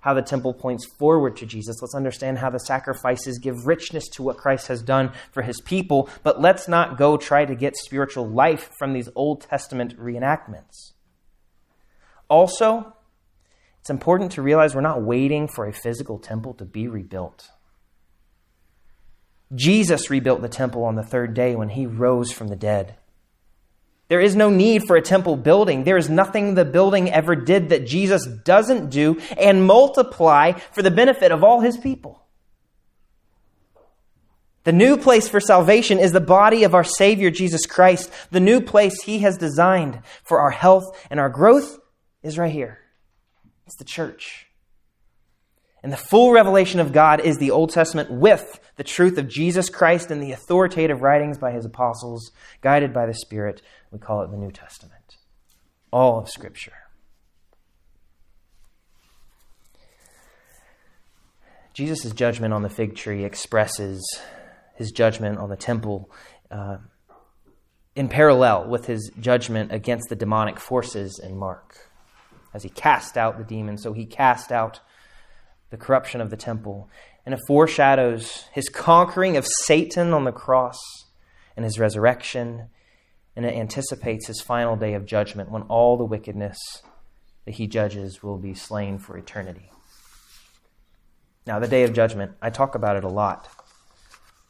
how 0.05 0.13
the 0.13 0.21
temple 0.21 0.53
points 0.53 0.85
forward 0.85 1.35
to 1.35 1.47
Jesus. 1.47 1.81
Let's 1.81 1.95
understand 1.95 2.37
how 2.37 2.51
the 2.51 2.59
sacrifices 2.59 3.39
give 3.39 3.65
richness 3.65 4.07
to 4.09 4.21
what 4.21 4.37
Christ 4.37 4.67
has 4.67 4.83
done 4.83 5.11
for 5.31 5.41
his 5.41 5.59
people. 5.61 6.07
But 6.21 6.39
let's 6.39 6.67
not 6.67 6.95
go 6.95 7.17
try 7.17 7.43
to 7.43 7.55
get 7.55 7.75
spiritual 7.75 8.29
life 8.29 8.69
from 8.77 8.93
these 8.93 9.09
Old 9.15 9.41
Testament 9.41 9.99
reenactments. 9.99 10.91
Also, 12.29 12.93
it's 13.81 13.89
important 13.89 14.31
to 14.33 14.43
realize 14.43 14.75
we're 14.75 14.81
not 14.81 15.01
waiting 15.01 15.47
for 15.47 15.65
a 15.65 15.73
physical 15.73 16.19
temple 16.19 16.53
to 16.53 16.65
be 16.65 16.87
rebuilt. 16.87 17.49
Jesus 19.55 20.11
rebuilt 20.11 20.43
the 20.43 20.49
temple 20.49 20.83
on 20.83 20.93
the 20.93 21.03
third 21.03 21.33
day 21.33 21.55
when 21.55 21.69
he 21.69 21.87
rose 21.87 22.31
from 22.31 22.49
the 22.49 22.55
dead. 22.55 22.95
There 24.07 24.21
is 24.21 24.35
no 24.35 24.49
need 24.49 24.83
for 24.85 24.95
a 24.95 25.01
temple 25.01 25.35
building. 25.35 25.83
There 25.83 25.97
is 25.97 26.09
nothing 26.09 26.53
the 26.53 26.65
building 26.65 27.11
ever 27.11 27.35
did 27.35 27.69
that 27.69 27.87
Jesus 27.87 28.25
doesn't 28.25 28.89
do 28.89 29.19
and 29.37 29.65
multiply 29.65 30.51
for 30.51 30.83
the 30.83 30.91
benefit 30.91 31.31
of 31.31 31.43
all 31.43 31.61
his 31.61 31.77
people. 31.77 32.21
The 34.63 34.71
new 34.71 34.97
place 34.97 35.27
for 35.27 35.39
salvation 35.39 35.99
is 35.99 36.11
the 36.11 36.19
body 36.19 36.63
of 36.63 36.73
our 36.73 36.83
Savior 36.83 37.29
Jesus 37.29 37.65
Christ. 37.65 38.11
The 38.31 38.39
new 38.39 38.61
place 38.61 39.03
he 39.03 39.19
has 39.19 39.37
designed 39.37 40.01
for 40.23 40.39
our 40.39 40.51
health 40.51 40.85
and 41.09 41.19
our 41.19 41.29
growth 41.29 41.79
is 42.23 42.37
right 42.37 42.51
here. 42.51 42.79
It's 43.67 43.77
the 43.77 43.85
church. 43.85 44.44
And 45.85 45.93
the 45.93 45.97
full 45.97 46.31
revelation 46.31 46.79
of 46.79 46.91
God 46.91 47.19
is 47.19 47.37
the 47.37 47.51
Old 47.51 47.69
Testament 47.69 48.09
with 48.09 48.59
the 48.75 48.83
truth 48.83 49.19
of 49.19 49.27
Jesus 49.27 49.69
Christ 49.69 50.09
and 50.09 50.19
the 50.19 50.31
authoritative 50.31 51.03
writings 51.03 51.37
by 51.37 51.51
his 51.51 51.63
apostles, 51.63 52.31
guided 52.61 52.91
by 52.91 53.05
the 53.05 53.13
Spirit. 53.13 53.61
We 53.91 53.99
call 53.99 54.23
it 54.23 54.31
the 54.31 54.37
New 54.37 54.49
Testament. 54.49 55.17
All 55.93 56.17
of 56.17 56.27
Scripture. 56.27 56.73
Jesus' 61.75 62.11
judgment 62.13 62.51
on 62.51 62.63
the 62.63 62.69
fig 62.69 62.95
tree 62.95 63.23
expresses 63.23 64.03
his 64.73 64.91
judgment 64.91 65.37
on 65.37 65.49
the 65.49 65.55
temple 65.55 66.09
uh, 66.49 66.77
in 67.95 68.09
parallel 68.09 68.69
with 68.69 68.87
his 68.87 69.11
judgment 69.19 69.71
against 69.71 70.09
the 70.09 70.15
demonic 70.15 70.59
forces 70.59 71.21
in 71.23 71.37
Mark. 71.37 71.91
As 72.55 72.63
he 72.63 72.69
cast 72.69 73.17
out 73.17 73.37
the 73.37 73.43
demons, 73.43 73.83
so 73.83 73.93
he 73.93 74.07
cast 74.07 74.51
out 74.51 74.79
the 75.69 75.77
corruption 75.77 76.21
of 76.21 76.29
the 76.29 76.37
temple. 76.37 76.89
And 77.25 77.33
it 77.33 77.41
foreshadows 77.47 78.45
his 78.51 78.69
conquering 78.69 79.37
of 79.37 79.47
Satan 79.47 80.13
on 80.13 80.25
the 80.25 80.31
cross 80.31 80.79
and 81.55 81.65
his 81.65 81.79
resurrection. 81.79 82.69
And 83.35 83.45
it 83.45 83.55
anticipates 83.55 84.27
his 84.27 84.41
final 84.41 84.75
day 84.75 84.93
of 84.93 85.05
judgment 85.05 85.51
when 85.51 85.63
all 85.63 85.97
the 85.97 86.05
wickedness 86.05 86.57
that 87.45 87.55
he 87.55 87.67
judges 87.67 88.21
will 88.23 88.37
be 88.37 88.53
slain 88.53 88.99
for 88.99 89.17
eternity. 89.17 89.71
Now, 91.47 91.59
the 91.59 91.67
day 91.67 91.83
of 91.83 91.93
judgment, 91.93 92.31
I 92.41 92.49
talk 92.49 92.73
about 92.73 92.95
it 92.95 93.03
a 93.03 93.09
lot 93.09 93.49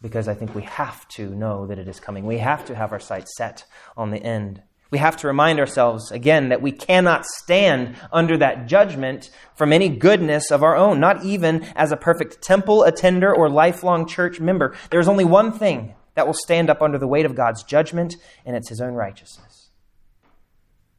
because 0.01 0.27
I 0.27 0.33
think 0.33 0.55
we 0.55 0.61
have 0.63 1.07
to 1.09 1.29
know 1.29 1.67
that 1.67 1.79
it 1.79 1.87
is 1.87 1.99
coming. 1.99 2.25
We 2.25 2.37
have 2.37 2.65
to 2.65 2.75
have 2.75 2.91
our 2.91 2.99
sights 2.99 3.35
set 3.35 3.65
on 3.97 4.11
the 4.11 4.21
end. 4.21 4.61
We 4.95 4.99
have 4.99 5.17
to 5.17 5.27
remind 5.27 5.59
ourselves 5.59 6.09
again 6.09 6.47
that 6.47 6.61
we 6.61 6.71
cannot 6.71 7.25
stand 7.25 7.97
under 8.13 8.37
that 8.37 8.65
judgment 8.65 9.29
from 9.53 9.73
any 9.73 9.89
goodness 9.89 10.51
of 10.51 10.63
our 10.63 10.77
own, 10.77 11.01
not 11.01 11.25
even 11.25 11.63
as 11.75 11.91
a 11.91 11.97
perfect 11.97 12.41
temple 12.41 12.83
attender 12.83 13.35
or 13.35 13.49
lifelong 13.49 14.07
church 14.07 14.39
member. 14.39 14.73
There 14.91 15.01
is 15.01 15.09
only 15.09 15.25
one 15.25 15.51
thing 15.51 15.95
that 16.13 16.25
will 16.25 16.33
stand 16.33 16.69
up 16.69 16.81
under 16.81 16.97
the 16.97 17.09
weight 17.09 17.25
of 17.25 17.35
God's 17.35 17.61
judgment, 17.63 18.15
and 18.45 18.55
it's 18.55 18.69
His 18.69 18.79
own 18.79 18.93
righteousness. 18.93 19.69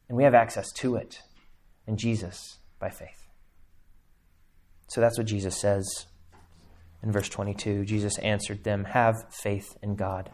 And 0.07 0.15
we 0.15 0.25
have 0.25 0.35
access 0.35 0.71
to 0.73 0.95
it 0.95 1.23
in 1.87 1.97
Jesus 1.97 2.59
by 2.79 2.91
faith. 2.91 3.27
So 4.89 5.01
that's 5.01 5.17
what 5.17 5.25
Jesus 5.25 5.57
says 5.57 6.05
in 7.01 7.11
verse 7.11 7.29
22. 7.29 7.83
Jesus 7.85 8.19
answered 8.19 8.63
them, 8.63 8.83
Have 8.83 9.15
faith 9.33 9.75
in 9.81 9.95
God. 9.95 10.29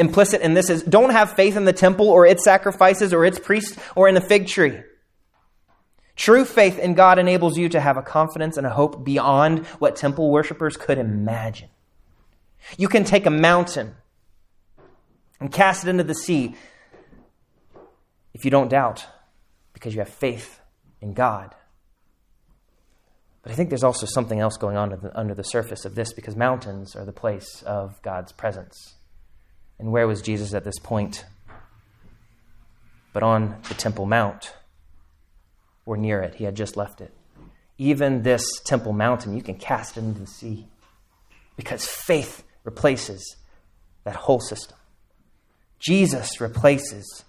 Implicit 0.00 0.40
in 0.40 0.54
this 0.54 0.70
is 0.70 0.82
don't 0.82 1.10
have 1.10 1.36
faith 1.36 1.56
in 1.56 1.66
the 1.66 1.72
temple 1.72 2.08
or 2.08 2.26
its 2.26 2.42
sacrifices 2.42 3.12
or 3.12 3.24
its 3.24 3.38
priests 3.38 3.78
or 3.94 4.08
in 4.08 4.14
the 4.14 4.20
fig 4.20 4.46
tree. 4.46 4.80
True 6.16 6.44
faith 6.44 6.78
in 6.78 6.94
God 6.94 7.18
enables 7.18 7.58
you 7.58 7.68
to 7.68 7.80
have 7.80 7.96
a 7.96 8.02
confidence 8.02 8.56
and 8.56 8.66
a 8.66 8.70
hope 8.70 9.04
beyond 9.04 9.66
what 9.78 9.96
temple 9.96 10.30
worshippers 10.30 10.76
could 10.76 10.96
imagine. 10.96 11.68
You 12.78 12.88
can 12.88 13.04
take 13.04 13.26
a 13.26 13.30
mountain 13.30 13.94
and 15.38 15.52
cast 15.52 15.84
it 15.84 15.90
into 15.90 16.04
the 16.04 16.14
sea 16.14 16.54
if 18.32 18.44
you 18.46 18.50
don't 18.50 18.68
doubt, 18.68 19.06
because 19.74 19.94
you 19.94 20.00
have 20.00 20.08
faith 20.08 20.60
in 21.02 21.12
God. 21.12 21.54
But 23.42 23.52
I 23.52 23.54
think 23.54 23.68
there's 23.68 23.84
also 23.84 24.06
something 24.06 24.40
else 24.40 24.56
going 24.56 24.76
on 24.76 24.92
under 24.92 25.08
the, 25.08 25.18
under 25.18 25.34
the 25.34 25.42
surface 25.42 25.84
of 25.84 25.94
this 25.94 26.12
because 26.12 26.36
mountains 26.36 26.94
are 26.94 27.04
the 27.04 27.12
place 27.12 27.62
of 27.62 28.00
God's 28.02 28.32
presence. 28.32 28.96
And 29.80 29.90
where 29.90 30.06
was 30.06 30.22
Jesus 30.22 30.54
at 30.54 30.62
this 30.62 30.78
point? 30.78 31.24
But 33.12 33.24
on 33.24 33.56
the 33.68 33.74
Temple 33.74 34.06
Mount, 34.06 34.52
or 35.90 35.96
near 35.96 36.20
it. 36.20 36.36
He 36.36 36.44
had 36.44 36.54
just 36.54 36.76
left 36.76 37.00
it. 37.00 37.12
Even 37.78 38.22
this 38.22 38.44
Temple 38.64 38.92
Mountain, 38.92 39.36
you 39.36 39.42
can 39.42 39.56
cast 39.56 39.96
it 39.96 40.04
into 40.04 40.20
the 40.20 40.26
sea 40.26 40.68
because 41.56 41.84
faith 41.84 42.44
replaces 42.62 43.36
that 44.04 44.14
whole 44.14 44.38
system. 44.38 44.76
Jesus 45.80 46.40
replaces 46.40 47.24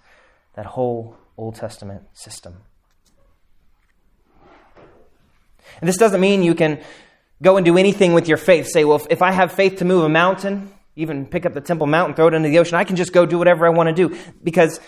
that 0.54 0.66
whole 0.66 1.16
Old 1.36 1.56
Testament 1.56 2.02
system. 2.12 2.58
And 5.80 5.88
this 5.88 5.96
doesn't 5.96 6.20
mean 6.20 6.42
you 6.42 6.54
can 6.54 6.82
go 7.42 7.56
and 7.56 7.64
do 7.64 7.78
anything 7.78 8.12
with 8.12 8.28
your 8.28 8.36
faith. 8.36 8.68
Say, 8.68 8.84
well, 8.84 8.98
if, 8.98 9.06
if 9.10 9.22
I 9.22 9.32
have 9.32 9.52
faith 9.52 9.78
to 9.78 9.84
move 9.84 10.04
a 10.04 10.08
mountain, 10.08 10.70
even 10.96 11.26
pick 11.26 11.46
up 11.46 11.54
the 11.54 11.60
Temple 11.60 11.86
Mount 11.86 12.08
and 12.08 12.16
throw 12.16 12.28
it 12.28 12.34
into 12.34 12.48
the 12.48 12.58
ocean. 12.58 12.74
I 12.74 12.84
can 12.84 12.96
just 12.96 13.12
go 13.12 13.26
do 13.26 13.38
whatever 13.38 13.66
I 13.66 13.70
want 13.70 13.88
to 13.88 13.94
do 13.94 14.16
because 14.42 14.80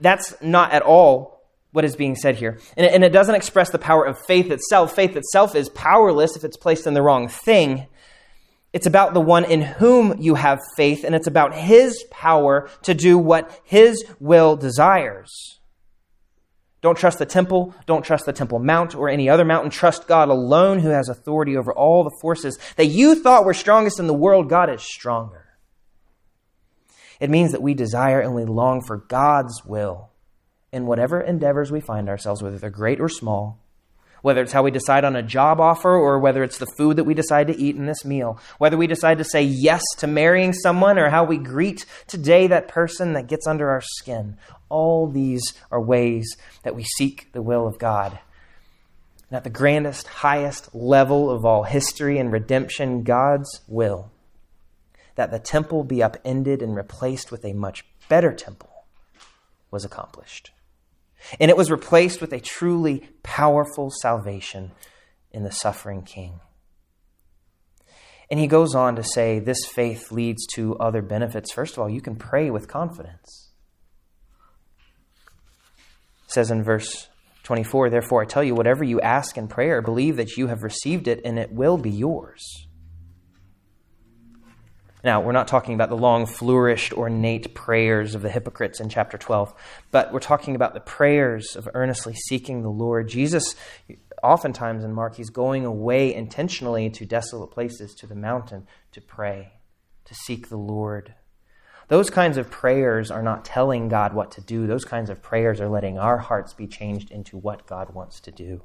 that's 0.00 0.34
not 0.42 0.72
at 0.72 0.82
all 0.82 1.42
what 1.72 1.84
is 1.84 1.96
being 1.96 2.14
said 2.14 2.36
here. 2.36 2.58
And 2.76 2.86
it, 2.86 2.94
and 2.94 3.04
it 3.04 3.12
doesn't 3.12 3.34
express 3.34 3.70
the 3.70 3.78
power 3.78 4.04
of 4.04 4.18
faith 4.26 4.50
itself. 4.50 4.94
Faith 4.94 5.16
itself 5.16 5.54
is 5.54 5.68
powerless 5.70 6.36
if 6.36 6.44
it's 6.44 6.56
placed 6.56 6.86
in 6.86 6.94
the 6.94 7.02
wrong 7.02 7.28
thing. 7.28 7.86
It's 8.72 8.86
about 8.86 9.14
the 9.14 9.20
one 9.20 9.44
in 9.44 9.62
whom 9.62 10.20
you 10.20 10.34
have 10.34 10.58
faith, 10.76 11.04
and 11.04 11.14
it's 11.14 11.28
about 11.28 11.54
his 11.54 12.04
power 12.10 12.68
to 12.82 12.94
do 12.94 13.16
what 13.16 13.60
his 13.64 14.04
will 14.18 14.56
desires. 14.56 15.60
Don't 16.80 16.98
trust 16.98 17.18
the 17.18 17.26
temple. 17.26 17.74
Don't 17.86 18.04
trust 18.04 18.26
the 18.26 18.32
Temple 18.32 18.58
Mount 18.58 18.94
or 18.94 19.08
any 19.08 19.28
other 19.28 19.44
mountain. 19.44 19.70
Trust 19.70 20.06
God 20.06 20.28
alone, 20.28 20.80
who 20.80 20.90
has 20.90 21.08
authority 21.08 21.56
over 21.56 21.72
all 21.72 22.04
the 22.04 22.14
forces 22.20 22.58
that 22.76 22.86
you 22.86 23.14
thought 23.14 23.46
were 23.46 23.54
strongest 23.54 23.98
in 23.98 24.06
the 24.06 24.12
world. 24.12 24.50
God 24.50 24.68
is 24.68 24.82
stronger. 24.82 25.43
It 27.24 27.30
means 27.30 27.52
that 27.52 27.62
we 27.62 27.72
desire 27.72 28.20
and 28.20 28.34
we 28.34 28.44
long 28.44 28.82
for 28.82 28.98
God's 28.98 29.64
will 29.64 30.10
in 30.74 30.84
whatever 30.84 31.22
endeavors 31.22 31.72
we 31.72 31.80
find 31.80 32.06
ourselves, 32.06 32.42
whether 32.42 32.58
they're 32.58 32.68
great 32.68 33.00
or 33.00 33.08
small, 33.08 33.64
whether 34.20 34.42
it's 34.42 34.52
how 34.52 34.62
we 34.62 34.70
decide 34.70 35.06
on 35.06 35.16
a 35.16 35.22
job 35.22 35.58
offer 35.58 35.90
or 35.90 36.18
whether 36.18 36.42
it's 36.42 36.58
the 36.58 36.70
food 36.76 36.98
that 36.98 37.04
we 37.04 37.14
decide 37.14 37.46
to 37.46 37.56
eat 37.56 37.76
in 37.76 37.86
this 37.86 38.04
meal, 38.04 38.38
whether 38.58 38.76
we 38.76 38.86
decide 38.86 39.16
to 39.16 39.24
say 39.24 39.42
yes 39.42 39.80
to 39.96 40.06
marrying 40.06 40.52
someone 40.52 40.98
or 40.98 41.08
how 41.08 41.24
we 41.24 41.38
greet 41.38 41.86
today 42.06 42.46
that 42.46 42.68
person 42.68 43.14
that 43.14 43.26
gets 43.26 43.46
under 43.46 43.70
our 43.70 43.80
skin. 43.80 44.36
All 44.68 45.06
these 45.06 45.54
are 45.70 45.80
ways 45.80 46.36
that 46.62 46.74
we 46.74 46.84
seek 46.84 47.32
the 47.32 47.40
will 47.40 47.66
of 47.66 47.78
God. 47.78 48.18
And 49.30 49.36
at 49.38 49.44
the 49.44 49.48
grandest, 49.48 50.06
highest 50.08 50.74
level 50.74 51.30
of 51.30 51.46
all 51.46 51.62
history 51.62 52.18
and 52.18 52.30
redemption, 52.30 53.02
God's 53.02 53.62
will 53.66 54.10
that 55.14 55.30
the 55.30 55.38
temple 55.38 55.84
be 55.84 56.02
upended 56.02 56.62
and 56.62 56.76
replaced 56.76 57.30
with 57.30 57.44
a 57.44 57.52
much 57.52 57.84
better 58.08 58.32
temple 58.32 58.86
was 59.70 59.84
accomplished. 59.84 60.50
And 61.40 61.50
it 61.50 61.56
was 61.56 61.70
replaced 61.70 62.20
with 62.20 62.32
a 62.32 62.40
truly 62.40 63.08
powerful 63.22 63.90
salvation 63.90 64.72
in 65.30 65.42
the 65.42 65.50
suffering 65.50 66.02
king. 66.02 66.40
And 68.30 68.40
he 68.40 68.46
goes 68.46 68.74
on 68.74 68.96
to 68.96 69.02
say 69.02 69.38
this 69.38 69.64
faith 69.66 70.10
leads 70.10 70.46
to 70.54 70.76
other 70.78 71.02
benefits. 71.02 71.52
First 71.52 71.74
of 71.74 71.80
all, 71.80 71.90
you 71.90 72.00
can 72.00 72.16
pray 72.16 72.50
with 72.50 72.68
confidence. 72.68 73.50
It 76.26 76.32
says 76.32 76.50
in 76.50 76.62
verse 76.62 77.08
24, 77.44 77.90
Therefore 77.90 78.22
I 78.22 78.26
tell 78.26 78.42
you, 78.42 78.54
whatever 78.54 78.82
you 78.82 79.00
ask 79.00 79.36
in 79.36 79.48
prayer, 79.48 79.82
believe 79.82 80.16
that 80.16 80.36
you 80.36 80.46
have 80.46 80.62
received 80.62 81.06
it 81.06 81.20
and 81.24 81.38
it 81.38 81.52
will 81.52 81.76
be 81.76 81.90
yours. 81.90 82.66
Now, 85.04 85.20
we're 85.20 85.32
not 85.32 85.48
talking 85.48 85.74
about 85.74 85.90
the 85.90 85.98
long, 85.98 86.24
flourished, 86.24 86.94
ornate 86.94 87.54
prayers 87.54 88.14
of 88.14 88.22
the 88.22 88.30
hypocrites 88.30 88.80
in 88.80 88.88
chapter 88.88 89.18
12, 89.18 89.52
but 89.90 90.14
we're 90.14 90.18
talking 90.18 90.54
about 90.54 90.72
the 90.72 90.80
prayers 90.80 91.56
of 91.56 91.68
earnestly 91.74 92.14
seeking 92.14 92.62
the 92.62 92.70
Lord. 92.70 93.06
Jesus, 93.10 93.54
oftentimes 94.22 94.82
in 94.82 94.94
Mark, 94.94 95.16
he's 95.16 95.28
going 95.28 95.66
away 95.66 96.14
intentionally 96.14 96.88
to 96.88 97.04
desolate 97.04 97.50
places, 97.50 97.94
to 97.96 98.06
the 98.06 98.14
mountain, 98.14 98.66
to 98.92 99.02
pray, 99.02 99.52
to 100.06 100.14
seek 100.14 100.48
the 100.48 100.56
Lord. 100.56 101.14
Those 101.88 102.08
kinds 102.08 102.38
of 102.38 102.50
prayers 102.50 103.10
are 103.10 103.22
not 103.22 103.44
telling 103.44 103.90
God 103.90 104.14
what 104.14 104.30
to 104.32 104.40
do. 104.40 104.66
Those 104.66 104.86
kinds 104.86 105.10
of 105.10 105.20
prayers 105.20 105.60
are 105.60 105.68
letting 105.68 105.98
our 105.98 106.16
hearts 106.16 106.54
be 106.54 106.66
changed 106.66 107.10
into 107.10 107.36
what 107.36 107.66
God 107.66 107.94
wants 107.94 108.20
to 108.20 108.30
do. 108.30 108.62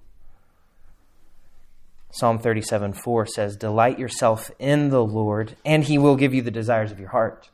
Psalm 2.12 2.40
37 2.40 2.94
4 2.94 3.26
says, 3.28 3.56
Delight 3.56 4.00
yourself 4.00 4.50
in 4.60 4.90
the 4.90 5.04
Lord, 5.04 5.56
and 5.64 5.84
he 5.84 5.98
will 5.98 6.16
give 6.16 6.34
you 6.34 6.42
the 6.42 6.52
desires 6.52 6.92
of 6.92 7.00
your 7.00 7.10
heart. 7.10 7.50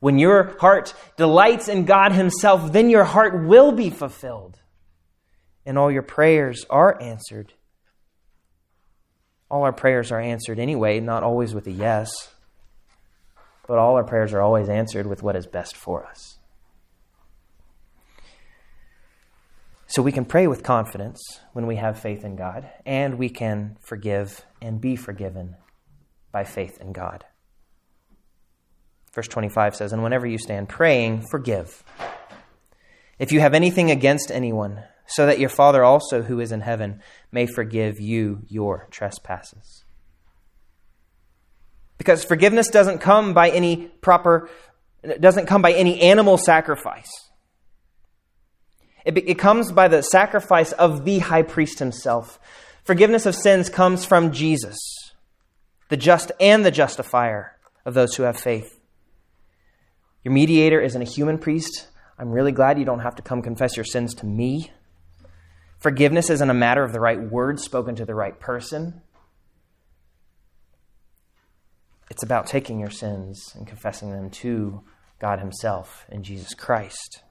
When 0.00 0.18
your 0.18 0.56
heart 0.58 0.94
delights 1.16 1.68
in 1.68 1.84
God 1.84 2.12
Himself, 2.12 2.72
then 2.72 2.88
your 2.88 3.04
heart 3.04 3.46
will 3.46 3.72
be 3.72 3.90
fulfilled, 3.90 4.60
and 5.66 5.76
all 5.76 5.90
your 5.90 6.02
prayers 6.02 6.64
are 6.70 7.00
answered. 7.02 7.52
All 9.50 9.62
our 9.62 9.72
prayers 9.72 10.12
are 10.12 10.20
answered 10.20 10.58
anyway, 10.58 11.00
not 11.00 11.22
always 11.22 11.54
with 11.54 11.66
a 11.66 11.72
yes, 11.72 12.10
but 13.66 13.78
all 13.78 13.96
our 13.96 14.04
prayers 14.04 14.32
are 14.32 14.42
always 14.42 14.68
answered 14.68 15.06
with 15.06 15.22
what 15.22 15.36
is 15.36 15.46
best 15.46 15.76
for 15.76 16.06
us. 16.06 16.37
So 19.88 20.02
we 20.02 20.12
can 20.12 20.26
pray 20.26 20.46
with 20.46 20.62
confidence 20.62 21.18
when 21.54 21.66
we 21.66 21.76
have 21.76 21.98
faith 21.98 22.22
in 22.22 22.36
God, 22.36 22.68
and 22.84 23.18
we 23.18 23.30
can 23.30 23.78
forgive 23.80 24.44
and 24.60 24.82
be 24.82 24.96
forgiven 24.96 25.56
by 26.30 26.44
faith 26.44 26.78
in 26.78 26.92
God. 26.92 27.24
Verse 29.14 29.28
25 29.28 29.74
says, 29.74 29.94
And 29.94 30.02
whenever 30.02 30.26
you 30.26 30.36
stand 30.36 30.68
praying, 30.68 31.24
forgive. 31.30 31.82
If 33.18 33.32
you 33.32 33.40
have 33.40 33.54
anything 33.54 33.90
against 33.90 34.30
anyone, 34.30 34.84
so 35.06 35.24
that 35.24 35.40
your 35.40 35.48
Father 35.48 35.82
also, 35.82 36.20
who 36.20 36.38
is 36.38 36.52
in 36.52 36.60
heaven, 36.60 37.00
may 37.32 37.46
forgive 37.46 37.98
you 37.98 38.42
your 38.46 38.88
trespasses. 38.90 39.84
Because 41.96 42.22
forgiveness 42.22 42.68
doesn't 42.68 42.98
come 42.98 43.32
by 43.32 43.48
any 43.48 43.88
proper, 44.02 44.50
doesn't 45.18 45.46
come 45.46 45.62
by 45.62 45.72
any 45.72 46.02
animal 46.02 46.36
sacrifice. 46.36 47.27
It, 49.08 49.16
it 49.26 49.38
comes 49.38 49.72
by 49.72 49.88
the 49.88 50.02
sacrifice 50.02 50.72
of 50.72 51.06
the 51.06 51.20
high 51.20 51.40
priest 51.40 51.78
himself. 51.78 52.38
Forgiveness 52.84 53.24
of 53.24 53.34
sins 53.34 53.70
comes 53.70 54.04
from 54.04 54.32
Jesus, 54.32 54.76
the 55.88 55.96
just 55.96 56.30
and 56.38 56.62
the 56.62 56.70
justifier 56.70 57.56
of 57.86 57.94
those 57.94 58.14
who 58.16 58.24
have 58.24 58.38
faith. 58.38 58.78
Your 60.22 60.34
mediator 60.34 60.78
isn't 60.78 61.00
a 61.00 61.06
human 61.06 61.38
priest. 61.38 61.88
I'm 62.18 62.30
really 62.30 62.52
glad 62.52 62.78
you 62.78 62.84
don't 62.84 62.98
have 63.00 63.16
to 63.16 63.22
come 63.22 63.40
confess 63.40 63.76
your 63.76 63.84
sins 63.86 64.12
to 64.16 64.26
me. 64.26 64.72
Forgiveness 65.78 66.28
isn't 66.28 66.50
a 66.50 66.54
matter 66.54 66.82
of 66.82 66.92
the 66.92 67.00
right 67.00 67.18
words 67.18 67.62
spoken 67.62 67.94
to 67.94 68.04
the 68.04 68.14
right 68.14 68.38
person. 68.38 69.00
It's 72.10 72.22
about 72.22 72.46
taking 72.46 72.78
your 72.78 72.90
sins 72.90 73.54
and 73.56 73.66
confessing 73.66 74.10
them 74.10 74.28
to 74.42 74.82
God 75.18 75.38
Himself 75.38 76.04
in 76.10 76.22
Jesus 76.22 76.52
Christ. 76.52 77.22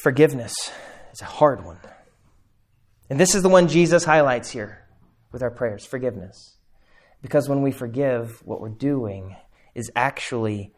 Forgiveness 0.00 0.52
is 1.12 1.20
a 1.20 1.26
hard 1.26 1.64
one. 1.64 1.78
And 3.10 3.20
this 3.20 3.34
is 3.34 3.42
the 3.42 3.48
one 3.48 3.68
Jesus 3.68 4.04
highlights 4.04 4.50
here 4.50 4.86
with 5.32 5.42
our 5.42 5.50
prayers 5.50 5.84
forgiveness. 5.84 6.56
Because 7.20 7.48
when 7.48 7.62
we 7.62 7.70
forgive, 7.70 8.44
what 8.44 8.60
we're 8.60 8.68
doing 8.68 9.36
is 9.74 9.90
actually 9.94 10.72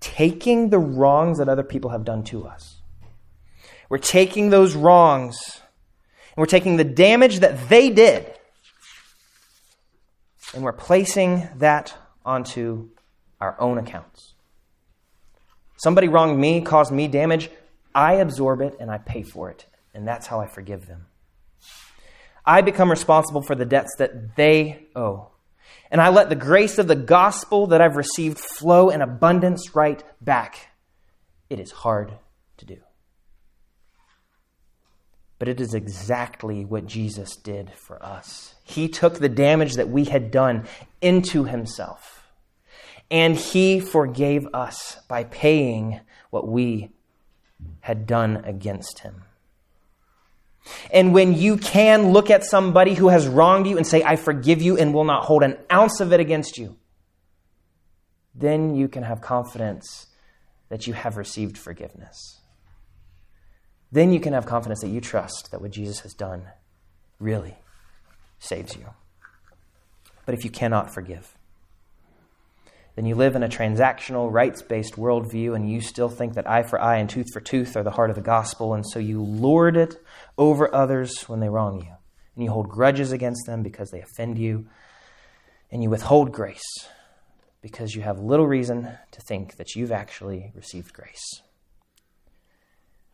taking 0.00 0.70
the 0.70 0.78
wrongs 0.78 1.38
that 1.38 1.48
other 1.48 1.62
people 1.62 1.90
have 1.90 2.04
done 2.04 2.24
to 2.24 2.46
us. 2.46 2.80
We're 3.88 3.98
taking 3.98 4.50
those 4.50 4.74
wrongs 4.74 5.60
and 6.28 6.36
we're 6.36 6.46
taking 6.46 6.76
the 6.76 6.84
damage 6.84 7.40
that 7.40 7.68
they 7.68 7.90
did 7.90 8.32
and 10.54 10.62
we're 10.62 10.72
placing 10.72 11.48
that 11.56 11.94
onto 12.24 12.88
our 13.40 13.60
own 13.60 13.78
accounts. 13.78 14.34
Somebody 15.76 16.08
wronged 16.08 16.38
me, 16.38 16.60
caused 16.60 16.92
me 16.92 17.08
damage. 17.08 17.50
I 17.94 18.14
absorb 18.14 18.60
it 18.60 18.76
and 18.80 18.90
I 18.90 18.98
pay 18.98 19.22
for 19.22 19.50
it. 19.50 19.66
And 19.94 20.06
that's 20.06 20.26
how 20.26 20.40
I 20.40 20.46
forgive 20.46 20.86
them. 20.86 21.06
I 22.44 22.62
become 22.62 22.90
responsible 22.90 23.42
for 23.42 23.54
the 23.54 23.64
debts 23.64 23.96
that 23.98 24.36
they 24.36 24.86
owe. 24.94 25.28
And 25.90 26.00
I 26.00 26.08
let 26.08 26.28
the 26.28 26.36
grace 26.36 26.78
of 26.78 26.86
the 26.86 26.96
gospel 26.96 27.68
that 27.68 27.80
I've 27.80 27.96
received 27.96 28.38
flow 28.38 28.90
in 28.90 29.02
abundance 29.02 29.74
right 29.74 30.02
back. 30.20 30.68
It 31.48 31.58
is 31.58 31.72
hard 31.72 32.12
to 32.58 32.64
do. 32.64 32.78
But 35.38 35.48
it 35.48 35.60
is 35.60 35.74
exactly 35.74 36.64
what 36.64 36.86
Jesus 36.86 37.34
did 37.34 37.72
for 37.86 38.00
us. 38.04 38.54
He 38.62 38.88
took 38.88 39.18
the 39.18 39.28
damage 39.28 39.74
that 39.74 39.88
we 39.88 40.04
had 40.04 40.30
done 40.30 40.66
into 41.00 41.44
himself. 41.44 42.28
And 43.10 43.36
he 43.36 43.80
forgave 43.80 44.46
us 44.54 44.98
by 45.08 45.24
paying 45.24 46.00
what 46.30 46.46
we 46.46 46.90
had 47.80 48.06
done 48.06 48.42
against 48.44 49.00
him. 49.00 49.24
And 50.92 51.14
when 51.14 51.34
you 51.34 51.56
can 51.56 52.12
look 52.12 52.30
at 52.30 52.44
somebody 52.44 52.94
who 52.94 53.08
has 53.08 53.26
wronged 53.26 53.66
you 53.66 53.76
and 53.76 53.86
say, 53.86 54.02
I 54.02 54.16
forgive 54.16 54.60
you 54.60 54.76
and 54.76 54.92
will 54.92 55.04
not 55.04 55.24
hold 55.24 55.42
an 55.42 55.56
ounce 55.72 56.00
of 56.00 56.12
it 56.12 56.20
against 56.20 56.58
you, 56.58 56.76
then 58.34 58.74
you 58.74 58.88
can 58.88 59.02
have 59.02 59.20
confidence 59.20 60.06
that 60.68 60.86
you 60.86 60.92
have 60.92 61.16
received 61.16 61.58
forgiveness. 61.58 62.40
Then 63.90 64.12
you 64.12 64.20
can 64.20 64.32
have 64.32 64.46
confidence 64.46 64.80
that 64.82 64.88
you 64.88 65.00
trust 65.00 65.50
that 65.50 65.60
what 65.60 65.72
Jesus 65.72 66.00
has 66.00 66.14
done 66.14 66.44
really 67.18 67.56
saves 68.38 68.76
you. 68.76 68.86
But 70.26 70.34
if 70.34 70.44
you 70.44 70.50
cannot 70.50 70.94
forgive, 70.94 71.36
then 72.96 73.06
you 73.06 73.14
live 73.14 73.36
in 73.36 73.42
a 73.42 73.48
transactional, 73.48 74.32
rights 74.32 74.62
based 74.62 74.94
worldview, 74.94 75.54
and 75.54 75.70
you 75.70 75.80
still 75.80 76.08
think 76.08 76.34
that 76.34 76.48
eye 76.48 76.62
for 76.62 76.80
eye 76.80 76.96
and 76.96 77.08
tooth 77.08 77.32
for 77.32 77.40
tooth 77.40 77.76
are 77.76 77.82
the 77.82 77.92
heart 77.92 78.10
of 78.10 78.16
the 78.16 78.22
gospel, 78.22 78.74
and 78.74 78.84
so 78.86 78.98
you 78.98 79.22
lord 79.22 79.76
it 79.76 80.02
over 80.36 80.74
others 80.74 81.28
when 81.28 81.40
they 81.40 81.48
wrong 81.48 81.80
you. 81.80 81.92
And 82.34 82.44
you 82.44 82.50
hold 82.50 82.68
grudges 82.68 83.12
against 83.12 83.46
them 83.46 83.62
because 83.62 83.90
they 83.90 84.00
offend 84.00 84.38
you, 84.38 84.66
and 85.70 85.82
you 85.82 85.90
withhold 85.90 86.32
grace 86.32 86.88
because 87.62 87.94
you 87.94 88.02
have 88.02 88.18
little 88.18 88.46
reason 88.46 88.88
to 89.12 89.20
think 89.20 89.56
that 89.56 89.74
you've 89.74 89.92
actually 89.92 90.52
received 90.54 90.92
grace. 90.92 91.42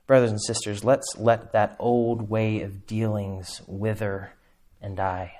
Brothers 0.06 0.30
and 0.30 0.40
sisters, 0.40 0.84
let's 0.84 1.16
let 1.18 1.52
that 1.52 1.74
old 1.80 2.30
way 2.30 2.62
of 2.62 2.86
dealings 2.86 3.60
wither 3.66 4.32
and 4.80 4.96
die. 4.96 5.32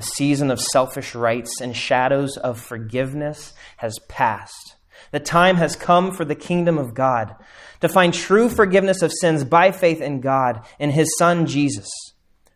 The 0.00 0.06
season 0.16 0.50
of 0.50 0.62
selfish 0.62 1.14
rights 1.14 1.60
and 1.60 1.76
shadows 1.76 2.38
of 2.38 2.58
forgiveness 2.58 3.52
has 3.76 3.98
passed. 4.08 4.76
The 5.10 5.20
time 5.20 5.56
has 5.56 5.76
come 5.76 6.10
for 6.10 6.24
the 6.24 6.34
kingdom 6.34 6.78
of 6.78 6.94
God 6.94 7.36
to 7.82 7.88
find 7.90 8.14
true 8.14 8.48
forgiveness 8.48 9.02
of 9.02 9.12
sins 9.12 9.44
by 9.44 9.72
faith 9.72 10.00
in 10.00 10.22
God 10.22 10.64
and 10.78 10.90
His 10.90 11.14
Son 11.18 11.44
Jesus, 11.44 11.90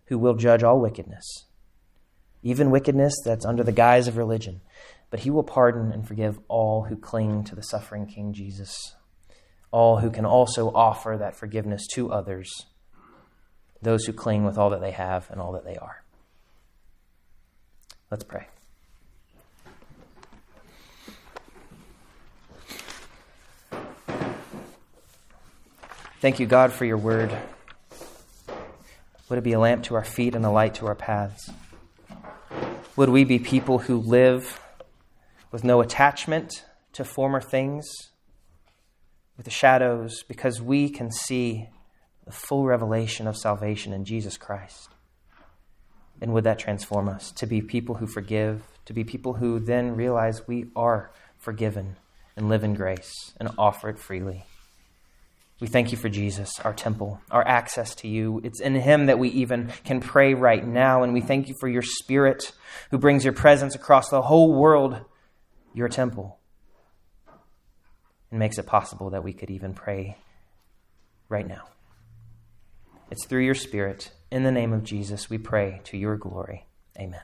who 0.06 0.18
will 0.18 0.36
judge 0.36 0.62
all 0.62 0.80
wickedness, 0.80 1.44
even 2.42 2.70
wickedness 2.70 3.12
that's 3.22 3.44
under 3.44 3.62
the 3.62 3.72
guise 3.72 4.08
of 4.08 4.16
religion. 4.16 4.62
But 5.10 5.20
He 5.20 5.28
will 5.28 5.44
pardon 5.44 5.92
and 5.92 6.08
forgive 6.08 6.38
all 6.48 6.84
who 6.84 6.96
cling 6.96 7.44
to 7.44 7.54
the 7.54 7.62
suffering 7.62 8.06
King 8.06 8.32
Jesus, 8.32 8.96
all 9.70 9.98
who 9.98 10.10
can 10.10 10.24
also 10.24 10.72
offer 10.72 11.18
that 11.18 11.36
forgiveness 11.36 11.86
to 11.88 12.10
others, 12.10 12.50
those 13.82 14.06
who 14.06 14.14
cling 14.14 14.46
with 14.46 14.56
all 14.56 14.70
that 14.70 14.80
they 14.80 14.92
have 14.92 15.28
and 15.30 15.42
all 15.42 15.52
that 15.52 15.66
they 15.66 15.76
are. 15.76 16.03
Let's 18.14 18.22
pray. 18.22 18.46
Thank 26.20 26.38
you, 26.38 26.46
God, 26.46 26.72
for 26.72 26.84
your 26.84 26.96
word. 26.96 27.36
Would 29.28 29.40
it 29.40 29.42
be 29.42 29.54
a 29.54 29.58
lamp 29.58 29.82
to 29.86 29.96
our 29.96 30.04
feet 30.04 30.36
and 30.36 30.46
a 30.46 30.50
light 30.50 30.76
to 30.76 30.86
our 30.86 30.94
paths? 30.94 31.50
Would 32.94 33.08
we 33.08 33.24
be 33.24 33.40
people 33.40 33.80
who 33.80 33.96
live 33.96 34.60
with 35.50 35.64
no 35.64 35.80
attachment 35.80 36.64
to 36.92 37.02
former 37.02 37.40
things, 37.40 37.84
with 39.36 39.42
the 39.42 39.50
shadows, 39.50 40.22
because 40.28 40.62
we 40.62 40.88
can 40.88 41.10
see 41.10 41.68
the 42.24 42.30
full 42.30 42.64
revelation 42.64 43.26
of 43.26 43.36
salvation 43.36 43.92
in 43.92 44.04
Jesus 44.04 44.36
Christ? 44.36 44.93
And 46.24 46.32
would 46.32 46.44
that 46.44 46.58
transform 46.58 47.06
us 47.10 47.32
to 47.32 47.44
be 47.44 47.60
people 47.60 47.96
who 47.96 48.06
forgive, 48.06 48.62
to 48.86 48.94
be 48.94 49.04
people 49.04 49.34
who 49.34 49.60
then 49.60 49.94
realize 49.94 50.48
we 50.48 50.68
are 50.74 51.10
forgiven 51.36 51.96
and 52.34 52.48
live 52.48 52.64
in 52.64 52.72
grace 52.72 53.12
and 53.38 53.50
offer 53.58 53.90
it 53.90 53.98
freely? 53.98 54.46
We 55.60 55.66
thank 55.66 55.92
you 55.92 55.98
for 55.98 56.08
Jesus, 56.08 56.58
our 56.60 56.72
temple, 56.72 57.20
our 57.30 57.46
access 57.46 57.94
to 57.96 58.08
you. 58.08 58.40
It's 58.42 58.62
in 58.62 58.74
him 58.74 59.04
that 59.04 59.18
we 59.18 59.28
even 59.28 59.70
can 59.84 60.00
pray 60.00 60.32
right 60.32 60.66
now. 60.66 61.02
And 61.02 61.12
we 61.12 61.20
thank 61.20 61.50
you 61.50 61.56
for 61.60 61.68
your 61.68 61.82
spirit 61.82 62.52
who 62.90 62.96
brings 62.96 63.22
your 63.22 63.34
presence 63.34 63.74
across 63.74 64.08
the 64.08 64.22
whole 64.22 64.54
world, 64.54 65.04
your 65.74 65.90
temple, 65.90 66.38
and 68.30 68.38
makes 68.38 68.56
it 68.56 68.64
possible 68.64 69.10
that 69.10 69.24
we 69.24 69.34
could 69.34 69.50
even 69.50 69.74
pray 69.74 70.16
right 71.28 71.46
now. 71.46 71.64
It's 73.14 73.26
through 73.26 73.44
your 73.44 73.54
spirit, 73.54 74.10
in 74.32 74.42
the 74.42 74.50
name 74.50 74.72
of 74.72 74.82
Jesus, 74.82 75.30
we 75.30 75.38
pray 75.38 75.80
to 75.84 75.96
your 75.96 76.16
glory. 76.16 76.66
Amen. 76.98 77.20